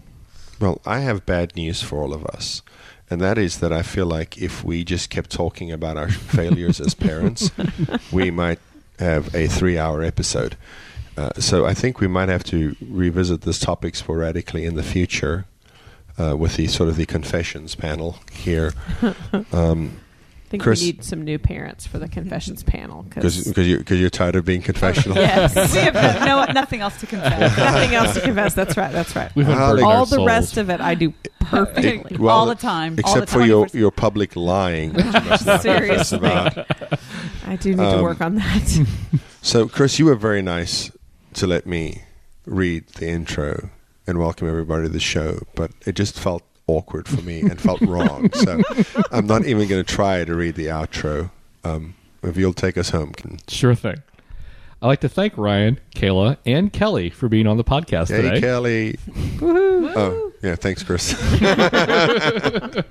Well, 0.59 0.81
I 0.85 0.99
have 1.01 1.25
bad 1.25 1.55
news 1.55 1.83
for 1.83 2.03
all 2.03 2.12
of 2.12 2.27
us. 2.27 2.62
And 3.09 3.21
that 3.21 3.38
is 3.38 3.59
that 3.59 3.73
I 3.73 3.83
feel 3.83 4.07
like 4.07 4.37
if 4.38 4.64
we 4.64 4.83
just 4.83 5.09
kept 5.09 5.31
talking 5.31 5.71
about 5.71 5.97
our 5.97 6.09
failures 6.38 6.81
as 6.81 6.95
parents, 6.95 7.53
we 8.11 8.33
might 8.33 8.59
have 8.99 9.33
a 9.37 9.47
three 9.47 9.79
hour 9.79 10.03
episode. 10.03 10.57
Uh, 11.17 11.31
so 11.38 11.64
I 11.64 11.75
think 11.75 12.01
we 12.01 12.09
might 12.09 12.29
have 12.29 12.43
to 12.45 12.75
revisit 12.90 13.43
this 13.43 13.61
topic 13.61 13.95
sporadically 13.95 14.64
in 14.64 14.75
the 14.75 14.83
future 14.83 15.45
uh, 16.18 16.37
with 16.37 16.57
the 16.57 16.66
sort 16.66 16.88
of 16.88 16.96
the 16.96 17.07
confessions 17.07 17.74
panel 17.74 18.16
here. 18.33 18.72
Um, 19.53 20.00
I 20.46 20.57
think 20.57 20.62
Chris- 20.62 20.81
we 20.83 20.87
need 20.92 21.05
some 21.05 21.22
new 21.24 21.38
parents 21.38 21.85
for 21.85 21.98
the 21.98 22.07
confessions 22.07 22.62
panel 22.62 23.03
because 23.03 23.44
because 23.44 23.66
you're, 23.66 23.83
cause 23.83 23.98
you're 23.98 24.11
tired 24.11 24.37
of 24.37 24.44
being 24.44 24.62
confessional. 24.62 25.16
yes, 25.16 25.55
we 25.74 25.81
have 25.81 25.94
no, 26.24 26.44
nothing 26.53 26.81
else 26.81 27.00
to 27.00 27.07
confess. 27.07 27.57
nothing 27.59 27.94
else 27.94 28.14
to 28.14 28.20
confess. 28.20 28.55
That's 28.55 28.77
right. 28.77 28.92
That's 28.92 29.16
right. 29.16 29.35
We've 29.35 29.48
Well, 29.48 29.57
unburdened 29.70 29.87
All 29.87 30.07
the 30.07 30.24
rest 30.24 30.57
of 30.57 30.70
it, 30.70 30.81
I 30.81 30.94
do 30.94 31.12
perfectly. 31.40 32.14
It- 32.14 32.20
well, 32.20 32.37
all 32.37 32.46
the 32.46 32.55
time. 32.55 32.92
all 32.92 32.98
Except 33.00 33.27
the 33.27 33.33
for 33.33 33.40
your, 33.44 33.62
24 33.66 33.81
your 33.81 33.90
public 33.90 34.37
lying, 34.37 34.92
which 34.92 35.07
you 35.07 35.12
must 35.12 35.46
not 35.46 35.62
Seriously. 35.62 36.18
about. 36.18 36.59
I 37.46 37.57
do 37.57 37.70
need 37.70 37.77
to 37.79 37.96
Um, 37.96 38.03
work 38.03 38.20
on 38.20 38.37
that. 38.37 38.87
So, 39.42 39.66
Chris, 39.66 39.98
you 39.98 40.05
were 40.05 40.14
very 40.14 40.42
nice 40.42 40.92
to 41.35 41.46
let 41.48 41.66
me 41.66 42.03
read 42.46 42.87
the 42.90 43.09
intro 43.09 43.70
and 44.07 44.19
welcome 44.19 44.49
everybody 44.49 44.85
to 44.85 44.88
the 44.88 45.01
show, 45.01 45.40
but 45.55 45.71
it 45.87 45.95
just 45.95 46.19
felt 46.19 46.43
awkward 46.67 47.09
for 47.09 47.23
me 47.23 47.40
and 47.40 47.61
felt 47.61 47.81
wrong. 47.83 48.31
So, 48.35 48.62
I'm 49.11 49.27
not 49.27 49.47
even 49.47 49.69
going 49.69 49.83
to 49.85 49.95
try 49.95 50.25
to 50.25 50.35
read 50.35 50.55
the 50.57 50.67
outro. 50.67 51.31
Um, 51.62 51.95
if 52.23 52.37
you'll 52.37 52.53
take 52.53 52.77
us 52.77 52.90
home, 52.90 53.12
can, 53.12 53.38
Sure 53.49 53.75
thing. 53.75 54.03
I'd 54.83 54.87
like 54.87 55.01
to 55.01 55.09
thank 55.09 55.38
Ryan, 55.38 55.81
Kayla, 55.95 56.37
and 56.45 56.73
Kelly 56.73 57.09
for 57.09 57.29
being 57.29 57.47
on 57.47 57.57
the 57.57 57.64
podcast 57.64 58.09
hey 58.09 58.23
today. 58.23 58.40
Kelly. 58.40 58.99
Oh, 59.40 60.33
yeah, 60.43 60.57
thanks, 60.57 60.83
Chris. 60.83 61.14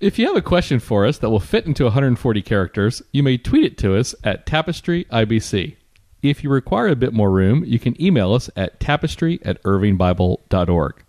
If 0.00 0.18
you 0.18 0.26
have 0.26 0.36
a 0.36 0.42
question 0.42 0.80
for 0.80 1.06
us 1.06 1.16
that 1.18 1.30
will 1.30 1.40
fit 1.40 1.64
into 1.64 1.84
140 1.84 2.42
characters, 2.42 3.00
you 3.12 3.22
may 3.22 3.38
tweet 3.38 3.64
it 3.64 3.78
to 3.78 3.96
us 3.96 4.14
at 4.22 4.44
Tapestry 4.44 5.06
IBC. 5.06 5.76
If 6.24 6.42
you 6.42 6.48
require 6.48 6.88
a 6.88 6.96
bit 6.96 7.12
more 7.12 7.30
room, 7.30 7.64
you 7.66 7.78
can 7.78 8.00
email 8.02 8.32
us 8.32 8.48
at 8.56 8.80
tapestry 8.80 9.40
at 9.44 9.62
irvingbible.org. 9.62 11.04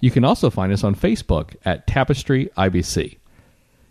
You 0.00 0.10
can 0.12 0.24
also 0.24 0.50
find 0.50 0.72
us 0.72 0.84
on 0.84 0.94
Facebook 0.94 1.56
at 1.64 1.88
Tapestry 1.88 2.48
IBC. 2.56 3.18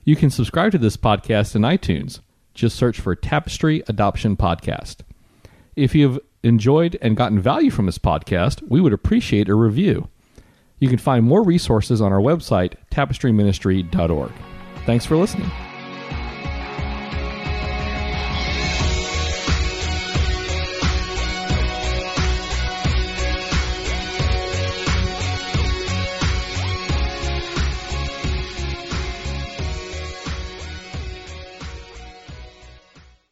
You 0.06 0.16
can 0.16 0.30
subscribe 0.30 0.72
to 0.72 0.78
this 0.78 0.96
podcast 0.96 1.58
in 1.58 1.64
iTunes. 1.64 2.22
Just 2.54 2.78
search 2.78 3.02
for 3.02 3.18
Tapestry 3.18 3.84
Adoption 3.90 4.38
Podcast. 4.38 5.02
If 5.76 5.94
you've 5.94 6.20
enjoyed 6.42 6.98
and 7.02 7.18
gotten 7.18 7.42
value 7.42 7.70
from 7.70 7.86
this 7.86 8.00
podcast, 8.00 8.64
we 8.66 8.80
would 8.80 8.94
appreciate 8.94 9.50
a 9.50 9.56
review. 9.56 10.08
You 10.80 10.88
can 10.88 11.00
find 11.00 11.26
more 11.26 11.44
resources 11.44 12.00
on 12.00 12.14
our 12.14 12.22
website, 12.22 12.76
tapestryministry.org. 12.92 14.32
Thanks 14.86 15.06
for 15.06 15.18
listening. 15.18 15.52